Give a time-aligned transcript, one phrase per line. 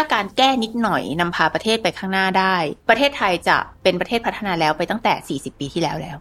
[0.00, 2.54] าการแก้นิดหน่อยนำพาประเทศไปข้างหน้าได้
[2.90, 6.16] ประเทศไทยจะเป็นประเทศพัฒนาแล้วไปตั้งแต่ 40 ปีที่แล้วแล้ว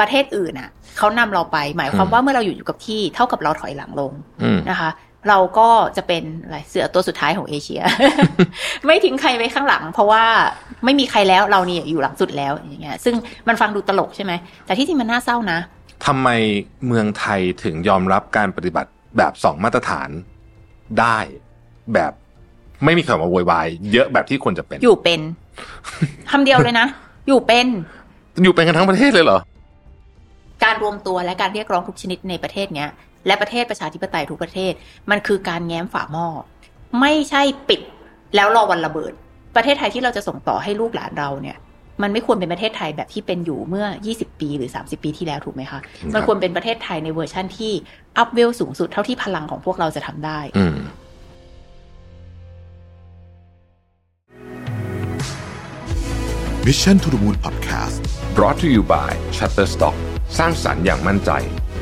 [0.00, 4.12] ประเทศอื่นอะเขานำเราไป หมายความว่าเมื่อเราอยู่อยู่กับที่เท่ากับเราถอยหลังลง
[4.70, 4.90] นะคะ
[5.28, 7.82] เราก็จะเป็นอะไรเสือตัวสุดท้ายของเอเชีย
[8.86, 10.24] ไม่ทิ้งใครไว้ข้างหลัง เพราะว่า
[10.84, 13.14] ไม่มีใครแล้วเราเนี่ยอยู่หลังสุดแล้วอย่างเงี้ย ซึ่ง
[13.48, 14.32] มันฟังดูตลกใช่ไหม
[14.66, 15.58] แต่ที่จริงมันน่าเศร้านะ
[16.06, 16.28] ทำไม
[16.86, 20.08] เมืองไทยถึงยอมรับการปฏิบัติแบบสองมาตรฐาน
[21.00, 21.18] ได้
[21.94, 22.12] แบบ
[22.84, 25.20] ไม่มีคำว่าโวยวายเยอะแบบที่ควรจะเป็น อยู่เป็น
[26.30, 26.86] คำเดียวเลยนะ
[27.28, 27.66] อยู่เป็น
[28.42, 29.38] อยู่เป็นกันทั้งประเทศเลยเหรอ
[30.64, 32.88] การรวมตัวและการเรียกร้องทุกชนิดในประเทศเนี้ย
[33.26, 34.72] และประเทศประชาธิปไตยทุกประเทศ
[35.10, 36.26] มันคือการแง้มฝาหม้อ
[37.00, 37.80] ไม่ใช่ปิด
[38.36, 39.12] แล้วรอวันระเบิด
[39.56, 41.56] ประเทศไทยที่เราจะส่งต่อให้ลูกหลานเราเนี่ย
[42.02, 45.80] มันไม่ควรเป็นประเทศไทยแบบที่เป็นอยู่เมื่อ 20 ปีหรือ 30 ปีที่แล้วถูกไหมคะ
[46.14, 47.72] มันควรเป็นประเทศไทยในเวอร์ชั่นที่
[48.18, 50.38] อัพเวลสูงสุดเท่าที่พลังของพวกเราจะทำได้
[56.68, 58.00] Mission to the Moon Podcast
[58.34, 59.96] brought to you by Shutterstock
[60.38, 61.30] สร้างสรรค์อย่างมั่นใจ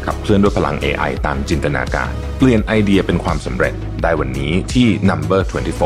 [0.04, 5.40] ขับเคลื่อนด้วยพลัง AI ตามจินตนาการ เปลี่ยนไอเดียเป็นความสำเร็จได้วันนี้ที่ Number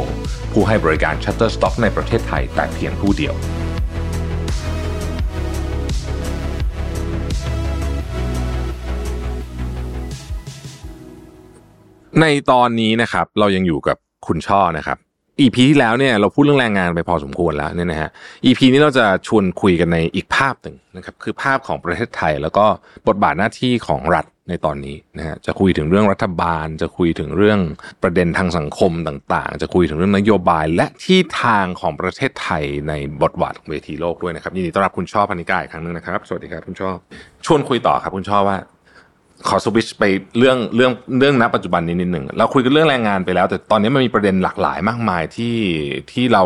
[0.05, 3.35] 24 ผู้ให้บริการ Shutterstock ในประเทศไทยแต่เพียงผู้เดียว
[12.21, 15.06] ในตอนนี้นะครับ เรายังอยู่กับคุณช่อนะครับ
[15.41, 18.11] อีพีที่แล้วเนี่ยเราพูดเรื่องแรงงานไปพอสมควรแล้วเนี่ยนะฮะ
[18.45, 22.67] อีพีนี้เราจะชวนคุยกันในอีกภาพหนึ่งนะครับคือภาพของประเทศไทย แล้วก็
[23.09, 27.61] บทบาทหน้าที่ของรัฐในตอนนี้นะฮะจะคุยถึงเรื่องรัฐบาล จะคุยถึงเรื่อง
[28.03, 36.91] ประเด็นทางสังคมต่างๆ จะคุยถึงเรื่องนโยบายและที่ทางของประเทศไทยในบทบาทของเวทีโลกด้วยนะครับยินดีต้อนรับคุณช่อพันิกาอีกครั้งนึงนะครับ สวัสดีครับคุณช่อ
[37.47, 38.57] ชวนคุยต่อครับคุณช่อว่า
[39.49, 40.05] ขอสวิชไป
[40.39, 45.57] เรื่องเรื่องเรื่องณปัจจุบันนี้นิดหนึ่งเราคุยกันเรื่องแรงงานไปแล้ว แต่ตอนนี้มันมีประเด็นหลากหลายมากมายที่
[46.13, 46.43] ที่เรา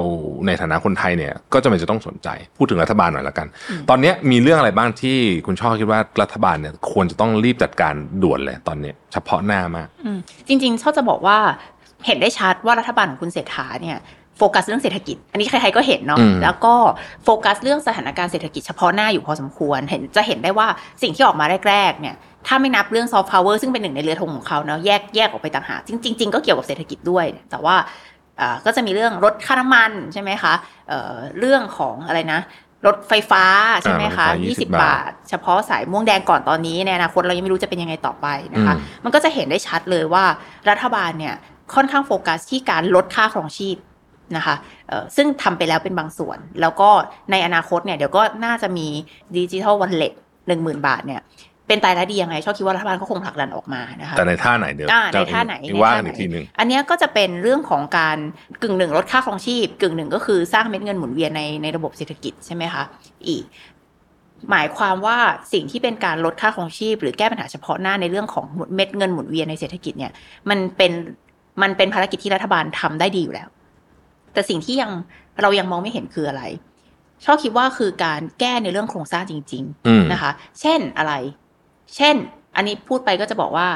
[0.47, 3.47] ในฐานะคนไทยเนี่ย ก็จะเป็นจะต้องสนใจ พูดถึงรัฐบาลหน่อยละกัน
[3.91, 9.89] ตอนนี้มีเรื่องอะไรบ้างที่คุณชอบคิดว่ารัฐบาลเนี่ยควรจะต้องรีบจัดการด่วนเลยตอนนี้ เฉพาะหน้ามาก
[10.49, 11.39] จริงๆชอบจะบอกว่า
[12.07, 13.99] เห็นได้ชัดว่ารัฐบาลของคุณเศรษฐาเนี่ย
[14.41, 16.75] โฟกัสเรื่องเศรษฐกิจ อันนี้ใครๆก็เห็นเนาะแล้วก็
[17.25, 20.69] โฟกัสเรื่องสถานการณ์เศรษฐกิจเฉพาะหน้าอยู่พอสมควรเห็นจะเห็นได้ว่า
[21.03, 22.15] สิ่งที่ออกมาแรกๆเนี่ย
[22.47, 25.91] ถ้าไม่นับเรื่องซอฟต์พาวเวอร์ซึ่งเป็นหนึ่งในเรือธงของเขาเนาะแยกแยกออกไปต่างหากจ
[26.21, 27.77] ริง ๆ ก็เกี่ยวกับเศรษฐกิจด้วย แต่ว่า
[28.65, 30.53] ก็จะมีเรื่องลดค่าน้ำมันใช่ไหมคะ
[31.39, 32.41] เรื่องของอะไรนะ
[32.87, 33.45] รถไฟฟ้า
[33.83, 38.75] ใช่ไหมคะ 20 บาท เฉพาะสายม่วงแดงก่อนตอนนี้ในอนาคตเรายังไม่รู้จะเป็นยังไงต่อไปนะคะ
[39.05, 40.25] มันก็จะเห็นได้ชัดเลยว่า
[40.71, 41.35] รัฐบาลเนี่ย
[41.75, 43.77] ค่อนข้างโฟกัสที่การลดค่าครองชีพ
[44.37, 44.55] นะคะ
[45.17, 46.91] ซึ่งทำไปแล้วเป็นบางส่วน แล้วก็
[47.31, 48.87] ในอนาคตเนี่ยเดี๋ยวก็น่าจะมี
[49.37, 50.13] ดิจิทัลวันเล็ต
[50.47, 51.23] หนึ่งหมื่นบาทเนี่ย
[51.69, 58.19] เป็นตายแล้วดียังไงชอบคิดว่ารัฐบาลก็คงผลักดันออกมานะคะแต่ในท่าไหนเดี๋ยวในท่าไหนว่ากันอีกทีหนึ่งอันนี้ก็จะเป็นเรื่องของการ
[58.63, 62.83] กึ่งหนึ่งลดค่าครองชีพ กึ่งหนึ่งก็คือสร้างเม็ดเงินหมุนเวียนในในระบบเศรษฐกิจใช่ไหมคะ
[63.29, 63.45] อีก
[64.51, 65.19] หมายความว่า
[65.53, 70.13] สิ่งที่เป็นการลดค่าครองชีพ หรือแก้ปัญหาเฉพาะหน้าในเรื่องของเม็ดเงินหมุนเวียนในเศรษฐกิจเนี่ย
[70.51, 70.93] มันเป็น
[71.63, 73.49] มันเป็นภารกิจที่รัฐบาลทำได้ดีอยู่แล้ว
[74.33, 74.91] แต่สิ่งที่ยัง
[75.43, 76.43] เรายังมองไม่เห็นคืออะไร
[77.25, 80.31] ชอบคิดว่าคือการแก้ในเรื่องโครงสร้างจริง ๆนะคะ
[80.61, 81.13] เช่นอะไร
[81.97, 82.15] เช่น
[82.57, 83.69] อันนี้พูดไปก็จะบอกว่า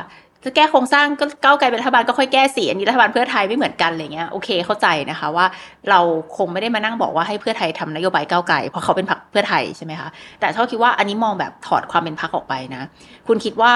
[0.44, 5.46] จะแก้โครงสร้างก็ก้าวไกลเป็นรัฐบาลก็ค่อยแก้สีอันนี้รัฐบาลเพื่อไทยไม่เหมือนกันอะไรเงี้ยโอเคเข้าใจนะคะว่า
[5.90, 6.00] เรา
[6.36, 10.08] คงไม่ได้มานั่งบอกว่าให้เพื่อไทยทำนโยบายก้าวไกลเพราะเขาเป็นพรรคเพื่อไทยใช่ไหมคะ
[10.40, 12.82] แต่ชอบคิดว่าอันนี้มองแบบถอดความเป็นพรรคออกไปนะ
[13.26, 13.74] คุณคิดว่า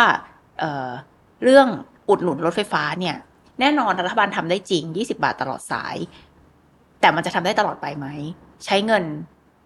[0.58, 1.66] เเรื่อง
[2.08, 3.16] อุดหนุนรถไฟฟ้าเนี่ย
[3.60, 5.96] แน่นอนรัฐบาลทำได้จริง 20 บาทตลอดสาย
[7.00, 8.06] แต่มันจะทำได้ตลอดไปไหม
[8.64, 9.04] ใช้เงิน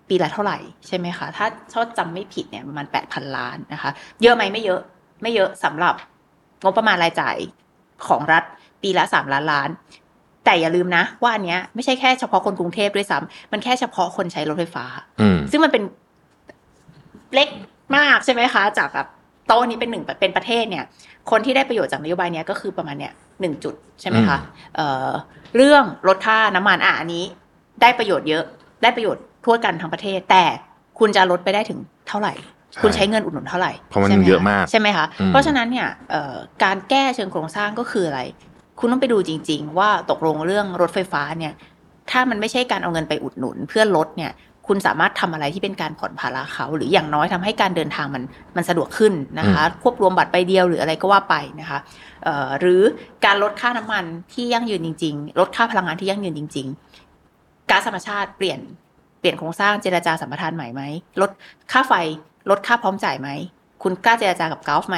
[0.09, 3.91] ปีละเท่าไหร่ใช่ไหมคะ ถ้าชอบจำไม่ผิดเนี่ยประมาณแปดพันล้านนะคะ
[4.23, 4.81] เยอะไหมไม่เยอะ
[5.23, 5.95] ไม่เยอะสำหรับ
[6.65, 7.37] งบประมาณรายจ่าย
[8.07, 8.45] ของรัฐ
[8.83, 9.69] ปีละสามล้านล้าน
[10.45, 14.85] แต่อย่าลืมนะว่าอันเนี้ยไม่ใช่แค่เฉพาะคนกรุงเทพด้วยซ้ำมันแค่เฉพาะคนใช้รถไฟฟ้า
[15.51, 15.83] ซึ่งมันเป็น
[17.35, 17.49] เล็ก
[17.97, 19.09] มากใช่ไหมคะ จากแบบ
[19.47, 20.85] โต๊ะนี้เป็นหนึ่งเป็นประเทศเนี่ย
[21.31, 24.39] คนที่ได้ประโยชน์จากนโยบายเนี้ยก็คือประมาณเนี้ยหนึ่งจุดใช่ไหมคะ
[24.77, 25.11] เอ่อ
[25.57, 27.25] เรื่องลดค่าน้ำมันอะอันนี้
[27.83, 28.45] ได้ประโยชน์เยอะ
[28.83, 30.45] ได้ประโยชน์ทั่วกันทั้งประเทศ แต่
[30.99, 31.79] คุณจะลดไปได้ถึง
[32.09, 32.33] เท่าไหร่
[32.83, 35.89] คุณใช้เงินอุดหนุนเท่าไหร่เพราะมันเยอะมากใช่ไหมคะเพราะฉะนั้นเนี่ย
[36.65, 38.21] การแก้เชิงโครงสร้างก็คืออะไร
[38.79, 41.53] คุณต้องไปดูจริง ๆ ว่าตกลงเรื่องรถไฟฟ้าเนี่ย
[42.11, 44.33] ถ้ามันไม่ใช่การเอาเงินไปอุดหนุนเพื่อลดเนี่ย
[44.67, 48.23] คุณสามารถทำอะไรที่เป็นการผ่อนภาระเขา หรืออย่างน้อยทำให้การเดินทางมัน
[48.57, 51.79] มันสะดวกขึ้นนะคะ ควบรวมบัตรใบเดียวหรืออะไรก็ว่าไปนะคะ
[52.61, 52.83] หรือ
[53.25, 56.67] การลดค่าน้ำมันที่ยั่งยืนจริง ๆ ลดค่าพลังงานที่ยั่งยืนจริง
[57.19, 58.61] ๆก๊าซธรรมชาติเปลี่ยน
[59.21, 60.83] เปลี่ยนโครงสร้างเจรจาสัมปทานใหม่ไหม
[61.21, 61.31] ลด
[61.73, 61.93] ค่าไฟ
[62.51, 63.29] ลดค่าพร้อมจ่ายไหม
[63.83, 64.97] คุณกล้าเจราจากับกอล์ฟไหม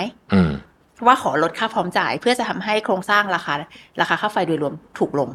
[1.06, 3.54] ว่าขอลดค่าพร้อมจ่ายเพื่อจะทำให้โครงสร้างราคา
[4.00, 5.30] ราคาค่าไฟโดยรวมถูกลง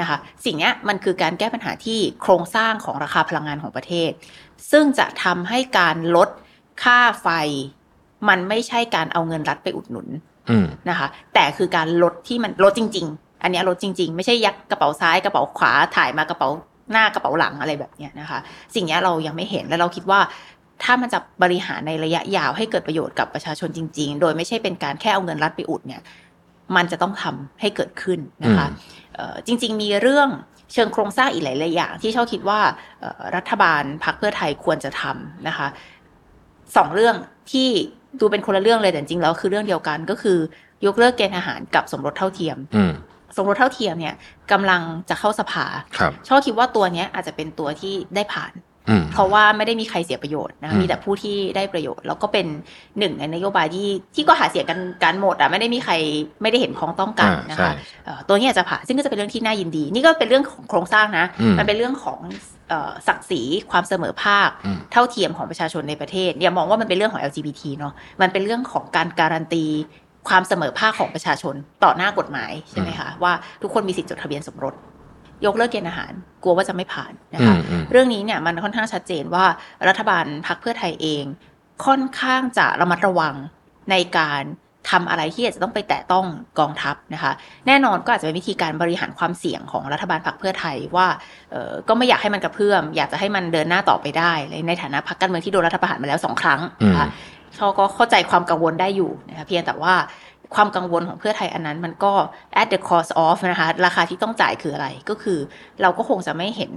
[0.00, 4.10] นะคะสิ่งเนี้ยมันคือการแก้ปัญหาที่โครงสร้างของราคาพลังงานของประเทศ
[4.70, 6.28] ซึ่งจะทำให้การลด
[6.82, 7.28] ค่าไฟ
[8.28, 10.08] มันไม่ใช่การเอาเงินรัฐไปอุดหนุน
[10.50, 16.48] อืมนะคะ แต่คือการลดที่มันลดจริง ๆ อันเนี้ยลดจริง ๆ ไม่ใช่ยักกระเป๋าซ้ายกระเป๋าขวาถ่ายมากระเป๋า
[16.92, 18.38] หน้ากระเป๋าหลังอะไรแบบเนี้ยนะคะ
[18.74, 20.20] สิ่งเนี้ยเรายังไม่เห็นและเราคิดว่า
[20.82, 26.00] ถ้ามันจะบริหารในระยะยาวให้เกิดประโยชน์กับประชาชนจริง ๆ โดยไม่ใช่เป็นการแค่เอาเงินรัฐไปอุดเนี่ย
[26.76, 28.76] มันจะต้องทำให้เกิดขึ้นนะคะอืม
[29.14, 30.28] เอ่อจริง ๆ มีเรื่อง
[30.72, 32.60] เชิงโครงสร้างอีกหลายๆอย่าง ที่เช่าคิดว่า
[33.00, 35.66] เอ่อรัฐบาลพรรคเพื่อไทยควรจะทำนะคะ
[36.76, 37.14] สองเรื่อง
[37.52, 37.68] ที่
[38.20, 40.38] ดูเป็นคนละเรื่องเลยแต่จริงๆแล้วคือเรื่องเดียวกันก็คือ
[40.86, 42.92] ยกเลิกเกณฑ์อาหารกับสมรสเท่าเทียมอืม
[43.36, 44.14] สมรสเท่าเทียมเนี่ย
[44.52, 45.66] กำลังจะเข้าสภา
[45.98, 48.69] ครับชอบคิดว่าตัวเนี้ยอาจจะเป็นตัวที่ได้ผ่านอืม
[49.12, 52.46] เพราะว่าไม่ได้มีใครเสียประโยชน์นะอืมมีแต่ผู้ที่ได้ประโยชน์ แล้วก็เป็น
[52.98, 55.92] หนึ่งในนโยบายที่ที่ก็หาเสียงกันการหมดอะไม่ได้มีใคร
[56.42, 57.72] ไม่ได้เห็นพ้องต้องกันอ่านะใช่คะ
[58.04, 62.18] เอ่อตัวนี้อาจจะผ่านซึ่งก็จะเป็นเรื่องที่น่ายินดี นี่ก็เป็นเรื่องของโครงสร้างนะอืมมันเป็นเรื่องของ
[62.68, 69.64] เอ่อศักดิ์ศรีความเสมอภาคอืมเท่าเทียมของประชาชนในประเทศอย่ามองว่ามันเป็นเรื่องของ LGBT เนาะมันเป็นเรื่องของการการันตี
[70.28, 71.54] ความเสมอภาคของประชาชน
[71.84, 73.32] ต่อหน้ากฎหมายใช่ไหมคะว่า
[73.62, 74.74] ทุกคนมีสิทธิจดทะเบียนสมรส
[75.46, 79.44] ยกเลิกเกณฑ์อาหาร กลัวว่าจะไม่ผ่านนะอืคะมอืมเรื่องนี้เนี่ยมันค่อนข้างชัดเจนว่า
[79.88, 81.24] รัฐบาลพรรคเพื่อไทยเอง
[81.86, 83.34] ค่อนข้างจะระมัดระวัง
[83.90, 84.42] ในการ
[84.90, 86.26] ทำอะไรที่อาจจะต้องไปแตะต้อง
[86.58, 87.32] กองทัพนะคะ
[87.66, 91.06] แน่นอนก็อาจจะเป็นวิธีการบริหารความเสี่ยงของรัฐบาลพรรคเพื่อไทยว่า
[91.50, 97.08] เออก็ไม่อยากให้มันกระเพื่อม อยากจะให้มันเดินหน้าต่อไปได้เลยในฐานะพรรคการเมืองที่โดนรัฐประหารมาแล้วสองครั้งนะคะ
[97.56, 99.94] เขาก็เข้าใจความกังวลได้อยู่นะคะเพียงแต่ว่า
[100.54, 102.12] ความกังวลของเพื่อไทยอันนั้น มันก็
[102.60, 105.38] at the cost of นะคะราคาที่ต้องจ่ายคืออะไรก็คือ
[105.82, 106.72] เราก็คงจะไม่เห็น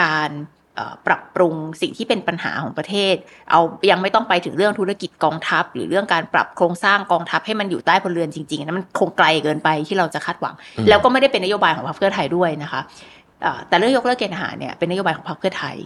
[0.00, 0.30] การ
[0.76, 3.14] เอ่อปรับปรุงสิ่งที่เป็นปัญหาของประเทศ
[3.50, 3.60] เอา
[3.90, 12.80] ยังไม่ต้องไปถึงเรื่องธุรกิจกองทัพ หรือเรื่องการปรับโครงสร้างกองทัพให้มันอยู่ใต้พลเรือนจริงๆอันนั้นมันคงไกลเกินไปที่เราจะคาดหวังอืมแล้วก็ไม่ได้เป็นนโยบายของพรรคเพื่อไทยด้วยนะคะ
[13.42, 15.76] เอ่อแต่เรื่องยกเลิกเกณฑ์อาหารเนี่ยเป็นนโยบายของพรรคเพื่อไทย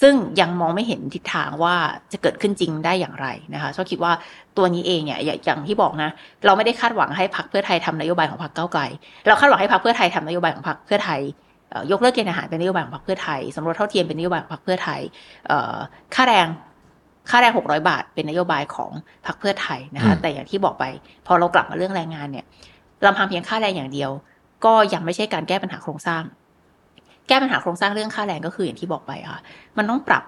[0.00, 1.74] ซึ่งยังมองไม่เห็นทิศทางว่า
[2.12, 4.12] จะเกิดขึ้นจริงได้อย่างไรนะคะชอบคิดว่า
[4.56, 6.10] ตัวนี้เองเนี่ยอย่าอย่างที่บอกนะ
[6.44, 8.82] เราไม่ได้คาดหวังให้พรรคเพื่อไทยทำนโยบายของพรรคก้าวไกล
[9.26, 11.20] เราคาดหวังให้พรรคเพื่อไทยทำนโยบายของพรรคเพื่อไทย
[11.70, 15.00] เอ่อยกเลิกเกณฑ์อาหารเป็นนโยบายของพรรคเพื่อไทยสมรสเท่าเทียมเป็นนโยบายของพรรคเพื่อไทย
[15.46, 15.76] เอ่อ
[16.14, 16.46] ค่าแรง
[17.30, 18.90] ค่าแรงหกร้อยบาท เป็นนโยบายของ
[19.26, 20.84] พรรคเพื่อไทยนะคะอืมแต่อย่างที่บอกไป
[21.26, 22.44] พอเรากลับมาเรื่องแรงงานเนี่ย
[23.04, 24.10] ลำพังเพียงค่าแรงอย่างเดียว
[24.64, 26.22] ก็ยังไม่ใช่การแก้ปัญหาโครงสร้าง
[27.28, 29.40] แก้ปัญหาโครงสร้างเรื่องค่าแรงก็คืออย่างที่บอกไปค่ะ
[29.76, 30.24] มันต้องปรับ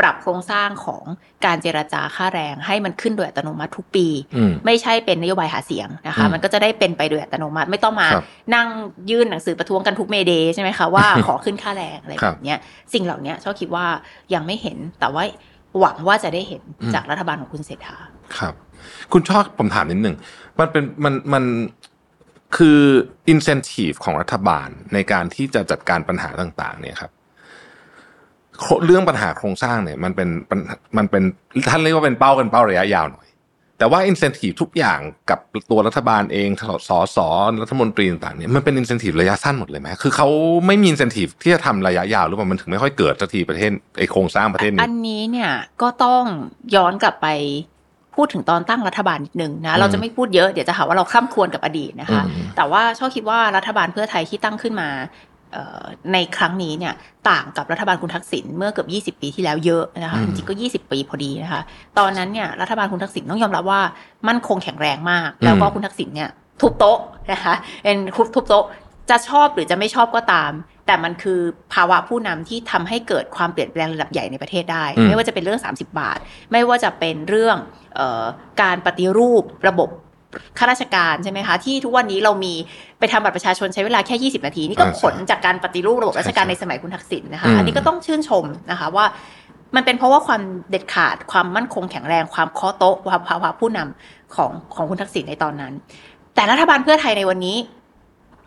[0.00, 1.02] ปรับโครงสร้างของ
[1.44, 4.06] การเจรจาค่าแรงให้มันขึ้นโดยอัตโนมัติทุกปี
[4.36, 8.24] อืมไม่ใช่เป็นนโยบายหาเสียงนะคะอืมมันก็จะได้เป็นไปโดยอัตโนมัติไม่ต้องมาครับ
[8.54, 8.68] นั่ง
[9.10, 12.60] ยื่นหนังสือประท้วงกันทุกเมเดย์ใช่ไหมคะว่าขอขึ้นค่าแรงอะไรครัแบบบเนี้ย
[12.92, 13.84] สิ่งเหล่านี้ชอบคิดว่า
[14.34, 15.24] ยังไม่เห็นแต่ว่า
[15.80, 17.96] หวังว่าจะได้เห็นอืมจากรัฐบาลของคุณเศรษฐา
[18.38, 18.54] ครับ
[19.12, 20.16] คุณชอบผมถามนิดหนึ่ง
[20.58, 21.44] มันเป็นมันมัน
[22.56, 22.80] คือ
[23.32, 27.12] incentive ของรัฐบาลในการที่จะจัดการปัญหาต่างๆ เนี่ยครับ
[28.84, 30.60] เรื่องปัญหาโครงสร้างเนี่ย มันเป็นปัญ
[30.96, 31.22] มันเป็น
[31.68, 33.26] ท่านเรียกว่าเป็นเป้ากันเป้าระยะยาวหน่อย
[33.78, 35.38] แต่ว่า incentive ทุกอย่างกับ
[35.70, 36.48] ตัวรัฐบาลเอง
[36.88, 37.18] สส
[37.62, 40.28] รัฐมนตรีต่างๆเนี่ยมันเป็น incentive ระยะสั้นหมดเลยไหมคือเขา
[40.66, 45.52] ไม่มี incentive ที่จะทำระยะยาวหรือเปล่ามันถึงไม่ค่อยเกิดสักทีประเทศไอโครงสร้างประเทศอันี้นนี้เนี่ย
[45.82, 46.24] ก็ต้อง
[46.74, 47.26] ย้อนกลับไป
[48.16, 54.88] พูดถึงตอนตั้งรัฐบาลนิดนึงนะอืมเราจะไม่พูดเยอะเดี๋ยวจะหาว่าเราคล่ำครวญกับอดีตนะคะอืมแต่ว่าชอบคิดว่ารัฐบาลเพื่อไทยที่ตั้งขึ้นมา
[55.52, 56.94] เอ่อในครั้งนี้เนี่ย
[57.30, 61.60] ต่างกับรัฐบาลคุณทักษิณเมื่อเกือบ 20 ปีที่แล้วเยอะนะคะอืมจริงๆก็ 20 ปีพอดีนะคะ
[61.98, 63.80] ตอนนั้นเนี่ยรัฐบาลคุณทักษิณต้องยอมรับว่า
[64.28, 66.98] มั่นคงแข็งแรงมาก แล้วก็คุณทักษิณเนี่ยทุบโต๊ะ
[67.32, 67.96] นะคะเป็น
[68.34, 68.64] ทุบโต๊ะ
[69.10, 70.52] จะชอบหรือจะไม่ชอบก็ตาม
[70.86, 71.40] แต่มันคือ
[71.74, 76.18] ภาวะผู้นำที่ทำให้เกิดความเปลี่ยนแปลงระดับใหญ่ในประเทศได้อืมไม่ว่าจะเป็นเรื่อง 30 บาท
[76.52, 77.56] ไม่ว่าจะเป็นเรื่อง
[77.94, 78.24] เออ
[78.62, 79.88] การปฏิรูประบบ
[80.58, 82.54] ข้าราชการใช่ไหมคะ ที่ทุกวันนี้เรามี
[82.98, 89.04] ไปทำบัตรประชาชนใช้เวลาแค่ 20 นาที นี่ก็อ่าใช่ผลจากการปฏิรูประบบราชการใช่ในสมัยคุณทักษิณนะคะอืมอันนี้ก็ต้องชื่นชมนะคะว่า
[89.76, 95.72] มันเป็นเพราะว่าความเด็ดขาดความมั่นคงแข็งแรงความเคาะโต๊ะความภาวะผู้นำของของคุณทักษิณในตอนนั้น
[96.34, 97.56] แต่รัฐบาลเพื่อไทยในวันนี้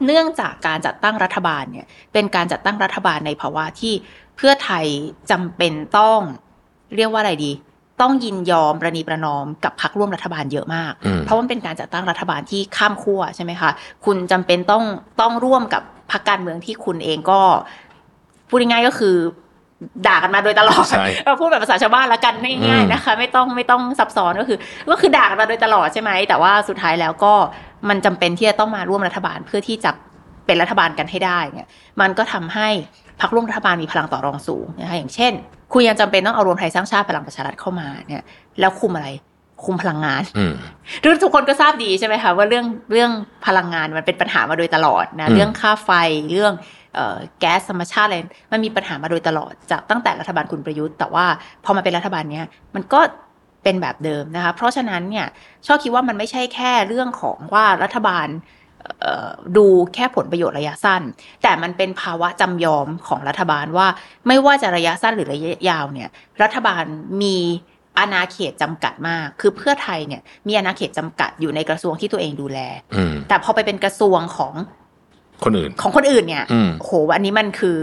[0.05, 3.93] เนื่องจากการจัดตั้งรัฐบาลเนี่ยเป็นการจัดตั้งรัฐบาลในภาวะที่
[4.37, 4.85] เพื่อไทย
[5.31, 6.19] จำเป็นต้อง
[6.95, 7.51] เรียกว่าอะไรดี
[8.01, 13.69] ต้องยินยอมประนีประนอมกับพรรคร่วมรัฐบาลเยอะมากอืมเพราะมันเป็นการจัดตั้งรัฐบาลที่ข้ามขั้วใช่ไหมคะ
[14.05, 14.83] คุณจำเป็นต้อง
[15.21, 17.41] ต้องร่วมกับพรรคการเมืองที่คุณเองก็
[18.49, 19.15] พูดง่ายๆก็คือ
[20.07, 22.33] ด่ากันมาโดยตลอดใช่เออพูดแบบภาษาชาวบ้านละกัน
[22.67, 24.57] ง่ายๆนะคะ ไม่ต้องไม่ต้องซับซ้อนก็คือ
[24.91, 27.33] ก็คือด่ากันมาโดยตลอดใช่ไหมแต่ว่าสุดท้ายแล้วก็
[27.89, 29.91] มันจำเป็นที่จะต้องมาร่วมรัฐบาลเพื่อที่จะ
[30.45, 31.67] เป็นรัฐบาลกันให้ได้เนี่ย
[32.01, 32.69] มันก็ทำให้
[33.19, 35.33] พรรคร่วมรัฐบาลมีพลังต่อรองสูงนะคะอย่างเช่น
[35.73, 38.23] คุณยังจำเป็นต้องเอารวมไทยสร้างชาติพลังประชารัฐเข้ามาเนี่ย
[38.59, 39.07] แล้วคุมอะไร
[39.65, 40.53] คุมพลังงานอืม
[41.23, 43.11] ทุกคนก็ทราบดีใช่ไหมคะว่าเรื่องเรื่อง
[43.45, 45.91] พลังงานมันเป็นปัญหามาโดยตลอดนะอืมเรื่องค่าไฟ
[46.31, 46.76] เรื่องเอ่อ
[47.39, 48.17] แก๊สธรรมชาติอะไร
[48.51, 51.25] มันมีปัญหามาโดยตลอดจากตั้งแต่รัฐบาลคุณประยุทธ์ แต่ว่า
[51.63, 52.99] พอมาเป็นรัฐบาลเนี้ยมันก็
[53.63, 55.27] เป็นแบบเดิมนะคะ เพราะฉะนั้นเนี่ย
[55.65, 58.27] ชอบคิดว่ามันไม่ใช่แค่เรื่องของว่ารัฐบาล
[59.01, 61.01] เอ่อดูแค่ผลประโยชน์ระยะสั้น
[61.43, 63.87] แต่มันเป็นภาวะจำยอมของรัฐบาลว่า
[64.27, 66.09] ไม่ว่าจะระยะสั้นหรือระยะยาวเนี่ย
[66.41, 66.83] รัฐบาล
[67.21, 67.37] มี
[67.97, 72.59] อาณาเขตจำกัดมาก คือเพื่อไทยเนี่ยมีอาณาเขตจำกัดอยู่ในกระทรวงที่ตัวเองดูแล
[72.95, 74.53] อืมแต่พอไปเป็นกระทรวงของ
[75.43, 77.79] คนอื่น ของคนอื่นเนี่ยอืมโหอันนี้มันคือ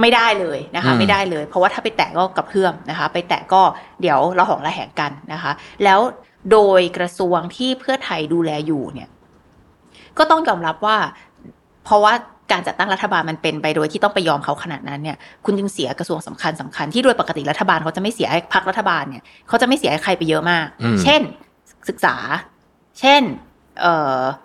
[0.00, 3.62] ไม่ได้เลยนะคะอืมไม่ได้เลย เพราะว่าถ้าไปแตะก็กระเพื่อมนะคะ ไปแตะก็
[4.00, 5.52] เดี๋ยวเราหองระแหงกันนะคะ
[5.84, 6.00] แล้ว
[6.52, 9.08] โดยกระทรวงที่เพื่อไทยดูแลอยู่เนี่ย
[10.18, 10.96] ก็ต้องยอมรับว่า
[11.84, 12.12] เพราะว่า
[12.52, 21.20] การจัดตั้งรัฐบาลมันเป็นไปโดยที่ต้องไปยอมเขาขนาดนั้นเนี่ย คุณจึงเสียกระทรวงสำคัญสำคัญที่โดยปกติรัฐบาลเขาจะไม่เสียให้พรรครัฐบาลเนี่ยเขาจะไม่เสียให้ใครไปเยอะมากอืมเช่น
[21.88, 22.16] ศึกษา
[23.00, 23.53] เช่นเอ่อ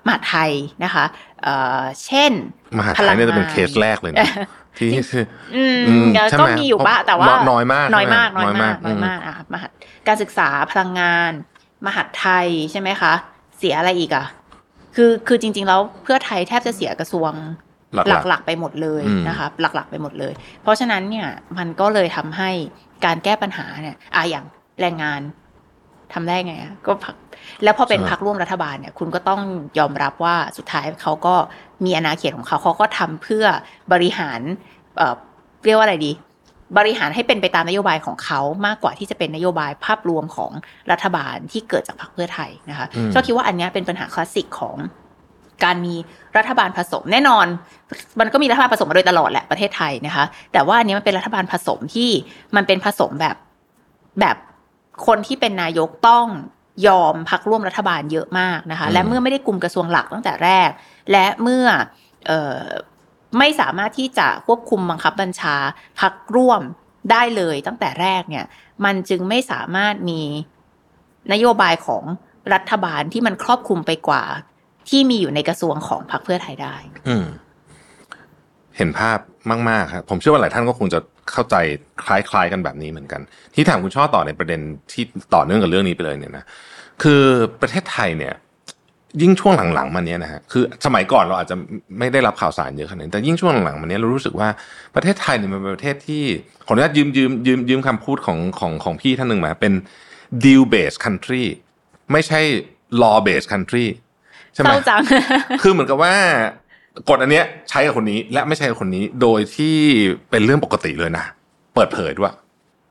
[0.05, 0.51] มหาดไทย
[0.83, 1.05] นะคะ
[1.43, 2.31] เอ่อเช่น
[2.77, 4.25] มหาไทพลัยงเนี่ยจะเป็นงานเคสแรกเลยนะ
[4.77, 9.67] ที่คืออืมอืมก็ใช่ไหมก็มีอยู่บ้างแต่ว่าน้อยมากน้อยมากใช่น้อยไหมมากน้น้ออยยมามากกอะมหา
[10.07, 11.31] การศึกษาพลังงาน
[11.85, 13.13] มหาดไทยใช่ไหมคะ
[13.57, 14.25] เสียอะไรอีกอะ
[14.95, 17.31] คือคือจริง ๆ แล้วเพื่อไทยแทบจะเสียกระทรวง
[17.93, 22.49] หลักๆหลักๆไปหมดเลยอืมนะคะหลักๆไปหมดเลย เพราะฉะนั้นเนี่ยมันก็เลยทำให้
[23.05, 24.45] การแก้ปัญหาเนี่ยอะอย่าง
[24.81, 25.21] แรงงาน
[26.13, 27.15] ทำได้ไงอะก็พัก
[27.63, 29.41] แล้วพอเป็นพักร่วมรัฐบาลเนี่ย คุณก็ต้อง
[29.79, 31.35] ยอมรับว่าสุดท้ายเขาก็
[31.85, 33.45] มีอาณาเขตของเขาเขาก็ทำเพื่อ
[33.93, 34.39] บริหาร
[34.97, 35.15] เอ่อ
[35.65, 36.11] เรียกว่าอะไรดี
[36.77, 40.51] บริหารให้เป็นไปตามนโยบายของเขามากกว่าที่จะเป็นนโยบายภาพรวมของ
[40.91, 44.75] รัฐบาลที่เกิดจากพรรคเพื่อไทยนะคะอืมก็คิดว่าอันเนี้ยเป็นปัญหาคลาสสิกของ
[45.63, 45.95] การมี
[46.37, 47.45] รัฐบาลผสมแน่นอน
[48.19, 52.09] มันก็มีรัฐบาลผสมมาโดยตลอดแหละประเทศไทยนะคะ แต่ว่าอันนี้มันเป็นรัฐบาลผสมที่
[52.55, 53.35] มันเป็นผสมแบบ
[54.19, 54.37] แบบ
[55.07, 56.27] คนที่เป็นนายกต้อง
[56.87, 60.69] ยอมพักร่วมรัฐบาลเยอะมากนะคะอืมและเมื่อไม่ได้กลุ่มกระทรวงหลักตั้งแต่แรก
[61.11, 61.65] และเมื่อ
[62.27, 62.63] เอ่อ
[63.39, 65.55] ไม่สามารถที่จะควบคุมบังคับบัญชา
[65.99, 66.61] พักร่วม
[67.11, 68.45] ได้เลยตั้งแต่แรกเนี่ย
[68.85, 70.21] มันจึงไม่สามารถมี
[71.33, 72.03] นโยบายของ
[72.53, 74.23] รัฐบาลที่มันครอบคลุมไปกว่า
[74.89, 76.75] ที่มีอยู่ในกระทรวงของพรรคเพื่อไทยได้
[77.07, 77.25] อืม
[78.77, 79.19] เห็นภาพ
[79.69, 80.99] มาก ๆ ครับ ผมเชื่อว่าหลายท่านก็คงจะ
[81.33, 81.55] เข้าใจ
[82.05, 83.21] คล้ายๆกันแบบนี้เหมือนกัน
[83.55, 85.03] ที่ถามคุณช่อต่อในประเด็นที่
[85.35, 86.45] ต่อเนื่องกับเรื่องนี้ไปเลยเนี่ยนะ
[87.01, 87.21] คือ
[87.61, 88.33] ประเทศไทยเนี่ย
[89.21, 91.55] ยิ่งช่วงหลังๆมาเนี้ยนะฮะคือสมัยก่อนเราอาจจะ
[91.99, 94.49] ไม่ได้รับข่าวสารเยอะขนาดนี้แต่ยิ่งช่วงหลังๆมาเนี้ยเรารู้สึกว่า
[94.95, 96.23] ประเทศไทยเนี่ยมันเป็นประเทศที่
[96.65, 99.73] ขออนุญาตยืมยืมยืมยืมคำพูดของของของพี่ท่านหนึ่งมาเป็น
[100.43, 101.45] deal based country
[102.11, 102.39] ไม่ใช่
[103.01, 103.85] law based country
[104.53, 105.01] ใช่ไหเศมร้าจัง
[105.61, 106.15] คือเหมือนกับว่า
[107.09, 109.75] กฎอันเนี้ยใช้กับคนนี้และไม่ใช่กับคนนี้โดยที่
[110.29, 111.25] เป็นเรื่องปกติเลยนะ
[111.75, 112.33] เปิดเผยด้วย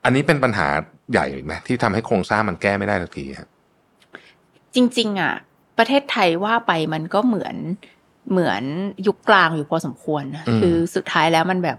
[0.04, 0.68] อันนี้เป็นปัญหา
[1.12, 3.48] ใหญ่ไหมที่ทำให้โครงสร้างมันแก้ไม่ได้สักทีครับ
[4.74, 5.34] จริง ๆ อะ
[5.78, 7.56] ประเทศไทยว่าไปมันก็เหมือน
[8.30, 8.62] เหมือน
[9.06, 11.78] ยุคกลางอยู่พอสมควรนะอืมคือสุดท้ายแล้วมันแบบ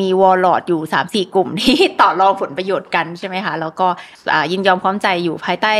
[0.00, 3.86] มีวอลลอดอยู่สามสี่กลุ่มที่ต่อรองผลประโยชน์กันใช่ไหมคะ แล้วก็
[4.32, 5.74] อ่ายินยอมพร้อมใจอยู่ภายใต้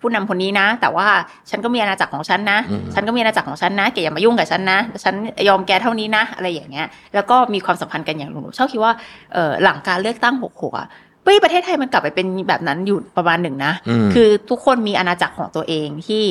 [0.00, 1.06] ผู้นำคนนี้นะ แต่ว่า
[1.50, 5.14] ฉันก็มีอาณาจักรของฉันนะอืมฉันก็มีอาณาจักรของฉันนะแกอย่ามายุ่งกับฉันนะ ฉัน
[5.48, 8.92] ยอมแกเท่านี้นะ อะไรอย่างเงี้ย แล้วก็มีความสัมพันธ์กันอย่างหนูชอบคิดว่า
[9.32, 10.86] เออหลังการเลือกตั้งหกหกอะ
[11.24, 16.22] เฮ้ยประเทศไทยมันกลับไปเป็นแบบนั้นอยู่ประมาณหนึ่งนะอืมคือทุกคนมีอาณาจักรของตัวเองที่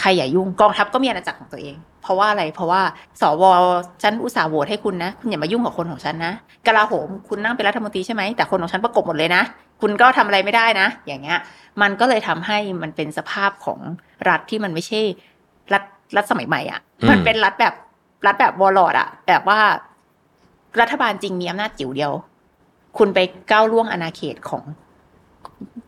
[0.00, 2.80] ใครอย่ายุ่งกองทัพก็มีอาณาจักรของตัวเอง เพราะว่าอะไรเพราะว่า
[3.20, 3.42] สว
[4.02, 6.32] ฉันอุตส่าห์โหวตให้คุณนะ คุณอย่ามายุ่งกับคนของฉันนะ
[6.66, 9.42] กลาโหมคุณนั่งเป็นรัฐมนตรีใช่ไหมแต่คนของฉันประกบหมดเลยนะ
[9.80, 11.38] คุณก็ทำอะไรไม่ได้นะ อย่างเงี้ย
[11.82, 13.78] มันก็เลยทำให้มันเป็นสภาพของ
[14.28, 15.00] รัฐที่มันไม่ใช่
[15.72, 15.82] รัฐ
[16.16, 17.74] รัฐสมัยใหม่อะอืมมันเป็นรัฐแบบ
[18.26, 19.60] รัฐแบบวอลลอดอะ แบบว่า
[20.80, 22.12] รัฐบาลจริงมีอำนาจจิ๋วเดียว
[22.98, 23.18] คุณไป
[23.50, 24.64] ก้าวล่วงอาณาเขตของ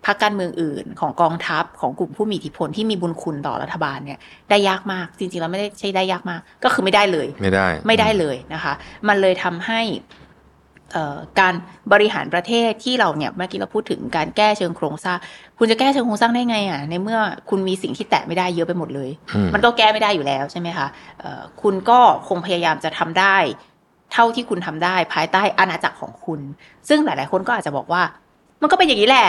[0.07, 4.19] พรรคการเมืองอื่น ของกองทัพของกลุ่มผู้มีอิทธิพลที่มีบุญคุณต่อรัฐบาลเนี่ย
[4.51, 8.73] ได้ยากมากจริงๆแล้วไม่ได้ใช่ได้ยากมาก ก็คือไม่ได้เลย ไม่ได้ ไม่ได้เลยนะคะ
[9.09, 10.25] มันเลยทำให้เอ่อ
[11.41, 11.55] การ
[11.93, 15.19] บริหารประเทศที่เราเนี่ยเมื่อกี้เราพูดถึงการแก้เชิงโครงสร้าง
[15.59, 17.19] คุณจะแก้เชิงโครงสร้างได้ไงอะในเมื่อ
[17.51, 20.87] คุณมีสิ่งที่แตะไม่ได้เยอะไปหมดเลยอืมมันก็แก้ไม่ได้อยู่แล้วใช่ไหมคะ
[21.21, 23.37] เอ่อคุณก็คงพยายามจะทำได้
[24.13, 26.41] เท่าที่คุณทำได้ภายใต้อาณาจักรของคุณ
[26.89, 28.03] ซึ่งหลาย ๆ คนก็อาจจะบอกว่า
[28.63, 29.29] มันก็เป็นอย่างนี้แหละ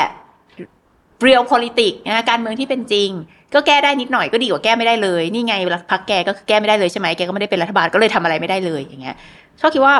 [1.25, 3.09] real politics นะการเมืองที่เป็นจริง
[3.53, 5.53] ก็แก้ได้นิดหน่อยก็ดีกว่าแก้ไม่ได้เลย นี่ไง
[5.91, 9.15] พักแกก็คือแก้ไม่ได้เลยใช่ไหมแกก็ไม่ได้เป็นรัฐบาลก็เลยทำอะไรไม่ได้เลยอย่างเงี้ย
[9.59, 9.95] ชอบคิดว่า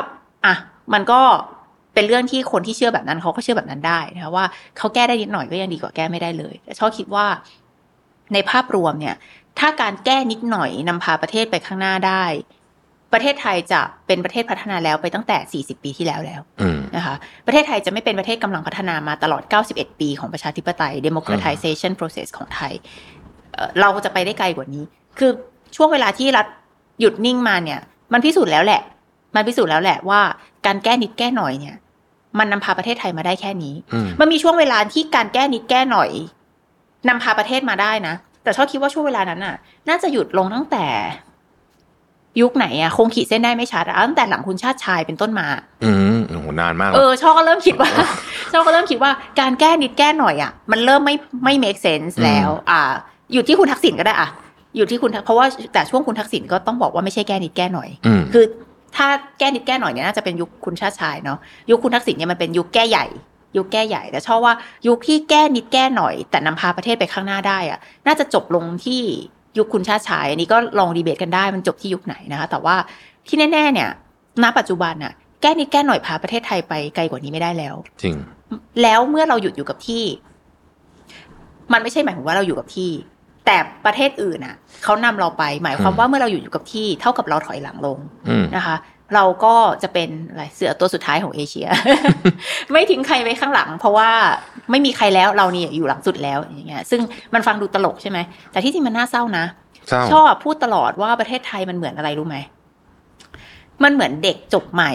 [0.46, 0.54] อะ
[0.94, 1.20] มันก็
[1.94, 4.44] เป็นเรื่องที่คนที่เชื่อแบบนั้นเขาก็เชื่อแบบนั้นได้นะคะว่า
[4.78, 7.26] เขาแก้ได้นิดหน่อยก็ยังดีกว่าแก้ไม่ได้เลยแต่ชอบคิดว่า
[8.32, 9.14] ในภาพรวมเนี่ย
[9.58, 12.24] ถ้าการแก้นิดหน่อยนำพาประเทศไปข้างหน้าได้
[13.12, 17.14] ประเทศไทยจะเป็นประเทศพัฒนาแล้วไปตั้งแต่ 40 ปีที่แล้วแล้วอืมนะคะ
[17.46, 19.42] ประเทศไทยจะไม่เป็นประเทศกำลังพัฒนามาตลอด
[19.72, 22.72] 91 ปีของประชาธิปไตย democratization process ของไทย
[23.52, 24.84] เอ่อเราจะไปได้ไกลกว่านี้
[25.18, 25.30] คือ
[25.76, 26.46] ช่วงเวลาที่รัฐ
[27.00, 27.80] หยุดนิ่งมาเนี่ย
[28.12, 28.82] มันพิสูจน์แล้วแหละ
[29.34, 30.20] มันพิสูจน์แล้วแหละว่า
[30.66, 31.76] การแก้นิดแก้หน่อยเนี่ย
[32.38, 36.10] มันนำพาประเทศไทยมาได้แค่นี้อืมมันมีช่วงเวลาที่การแก้นิดแก้หน่อย
[37.08, 39.56] นำพาประเทศมาได้นะ แต่ชอบคิดว่าช่วงเวลานั้นน่ะ
[39.88, 40.86] น่าจะหยุดลงตั้งแต่
[42.40, 45.46] ยุคไหนอะคงขีดเส้นได้ไม่ชัดอะตั้งแต่หลังคุณชาติชายเป็นต้นมา
[45.84, 47.90] อืมโอ้โหนานมากเอแล้วอชอบก็เริ่มคิดว่า
[48.52, 52.80] ชอบก็เริ่มคิดว่าการแก้นิดแก้หน่อยอะมันเริ่มไม่ไม่ make sense แล้ว อ่า
[53.32, 54.28] อยู่ที่คุณทักษิณก็ได้อะ
[54.76, 58.44] อยู่ที่คุณทักเพราะว่าแต่ช่วงคุณทักษิณก็ต้องบอกว่าไม่ใช่แก้นิดแก้หน่อยอืมคือ
[58.96, 59.06] ถ้า
[59.38, 61.38] แก้นิดแก้หน่อยเนี่ยน่าจะเป็นยุคคุณชาติชายเนาะ
[61.70, 63.06] ยุคคุณทักษิณเนี่ยมันเป็นยุคแก้ใหญ่
[63.56, 64.54] ยุคแก้ใหญ่แต่ชอบว่า
[64.86, 69.00] ยุคที่แก้นิดแก้หน่อย แต่นำพาประเทศไปข้างหน้าได้อะน่าจะจบลงที่
[69.58, 72.76] ยุคคุณชาติชายอันนี้ก็ลองดีเบตกันได้มันจบที่ยุคไหนนะคะแต่ว่า
[73.26, 73.88] ที่แน่ ๆ เนี่ย
[74.42, 78.16] ณ ปัจจุบันน่ะแก้นิดแก้หน่อยพาประเทศไทยไปไกลกว่านี้ไม่ได้แล้ว จริง
[78.82, 80.04] แล้วเมื่อเราหยุดอยู่กับที่
[81.72, 82.90] มันไม่ใช่หมายถึงว่าเราอยู่กับที่
[83.48, 88.76] แต่ประเทศอื่นอะเขานำเราไป หมายความอืมว่าเมื่อเราอยู่อยู่กับที่เท่ากับเราถอยหลังลงอืมนะคะ
[89.14, 91.68] เราก็จะเป็นอะไรเสือตัวสุดท้ายของเอเชีย
[92.72, 94.10] ไม่ทิ้งใครไว้ข้างหลัง เพราะว่า
[94.70, 97.00] ไม่มีใครแล้วเราเนี่ยอยู่หลังสุดแล้วอย่างเงี้ย ซึ่ง
[97.34, 98.18] มันฟังดูตลกใช่ไหม
[98.52, 99.44] แต่ที่จริงมันน่าเศร้านะ
[99.88, 102.36] เศร้าชอบพูดตลอดว่าประเทศไทยมันเหมือนอะไรรู้ไหม
[103.84, 104.92] มันเหมือนเด็กจบใหม่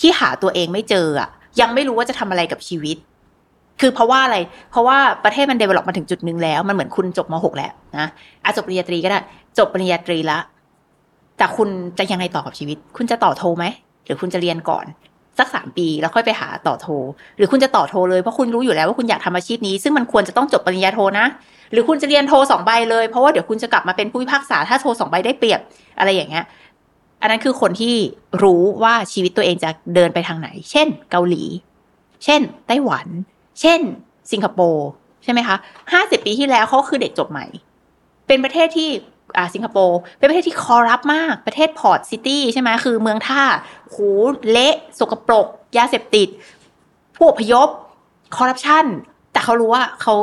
[0.00, 1.28] ที่หาตัวเองไม่เจออะ
[1.60, 2.96] ยังไม่รู้ว่าจะทำอะไรกับชีวิต
[3.80, 4.38] คือเพราะว่าอะไร
[4.70, 8.08] เพราะว่าประเทศมันเดเวล็อปมาถึงจุดหนึ่งแล้ว มันเหมือนคุณจบม .6 แล้วนะ
[8.44, 9.20] อาจบปริญญาตรีก็ได้
[9.58, 10.38] จบปริญญาตรีละ
[11.38, 13.64] แต่คุณจะยังไงต่อกับชีวิต คุณจะต่อโทไหม
[14.04, 14.84] หรือคุณจะเรียนก่อน
[15.38, 16.86] สักสามปีแล้วค่อยไปหาต่อโท
[17.36, 21.26] หรือคุณจะต่อโทเลย เพราะคุณรู้อยู่แล้วว่าคุณอยากทำอาชีพนี้ ซึ่งมันควรจะต้องจบปริญญาโทนะ
[21.72, 25.60] หรือคุณจะเรียนโทสองใบเลย เพราะว่าเดี๋ยวคุณจะกลับมาเป็นผู้พิพากษา ถ้าโทสองใบได้เปรียบ
[25.98, 26.44] อะไรอย่างเงี้ย
[27.20, 27.94] อันนั้นคือคนที่
[28.42, 31.42] รู้ว่าชีวิตตัวเองจะเดินไปทางไหน เช่น เกาหลี
[32.24, 33.06] เช่น ไต้หวัน
[33.60, 33.80] เช่น
[34.32, 34.88] สิงคโปร์
[35.24, 35.56] ใช่ไหมคะ
[35.92, 37.46] ห้าสิบปีที่แล้วเขาคือเด็กจบใหม่
[38.26, 38.88] เป็นประเทศที่
[39.36, 43.42] อ่าสิงคโปร์เป็นประเทศที่ corrupt มากประเทศ port city ใช่ไหมคือเมืองท่า
[43.88, 43.96] โห
[44.50, 46.28] เละสกปรก ยาเสพติด
[47.16, 47.68] ผู้อพยพ
[48.36, 48.84] คอร์รัปชัน
[49.32, 50.14] แต่เขารู้ว่าเขา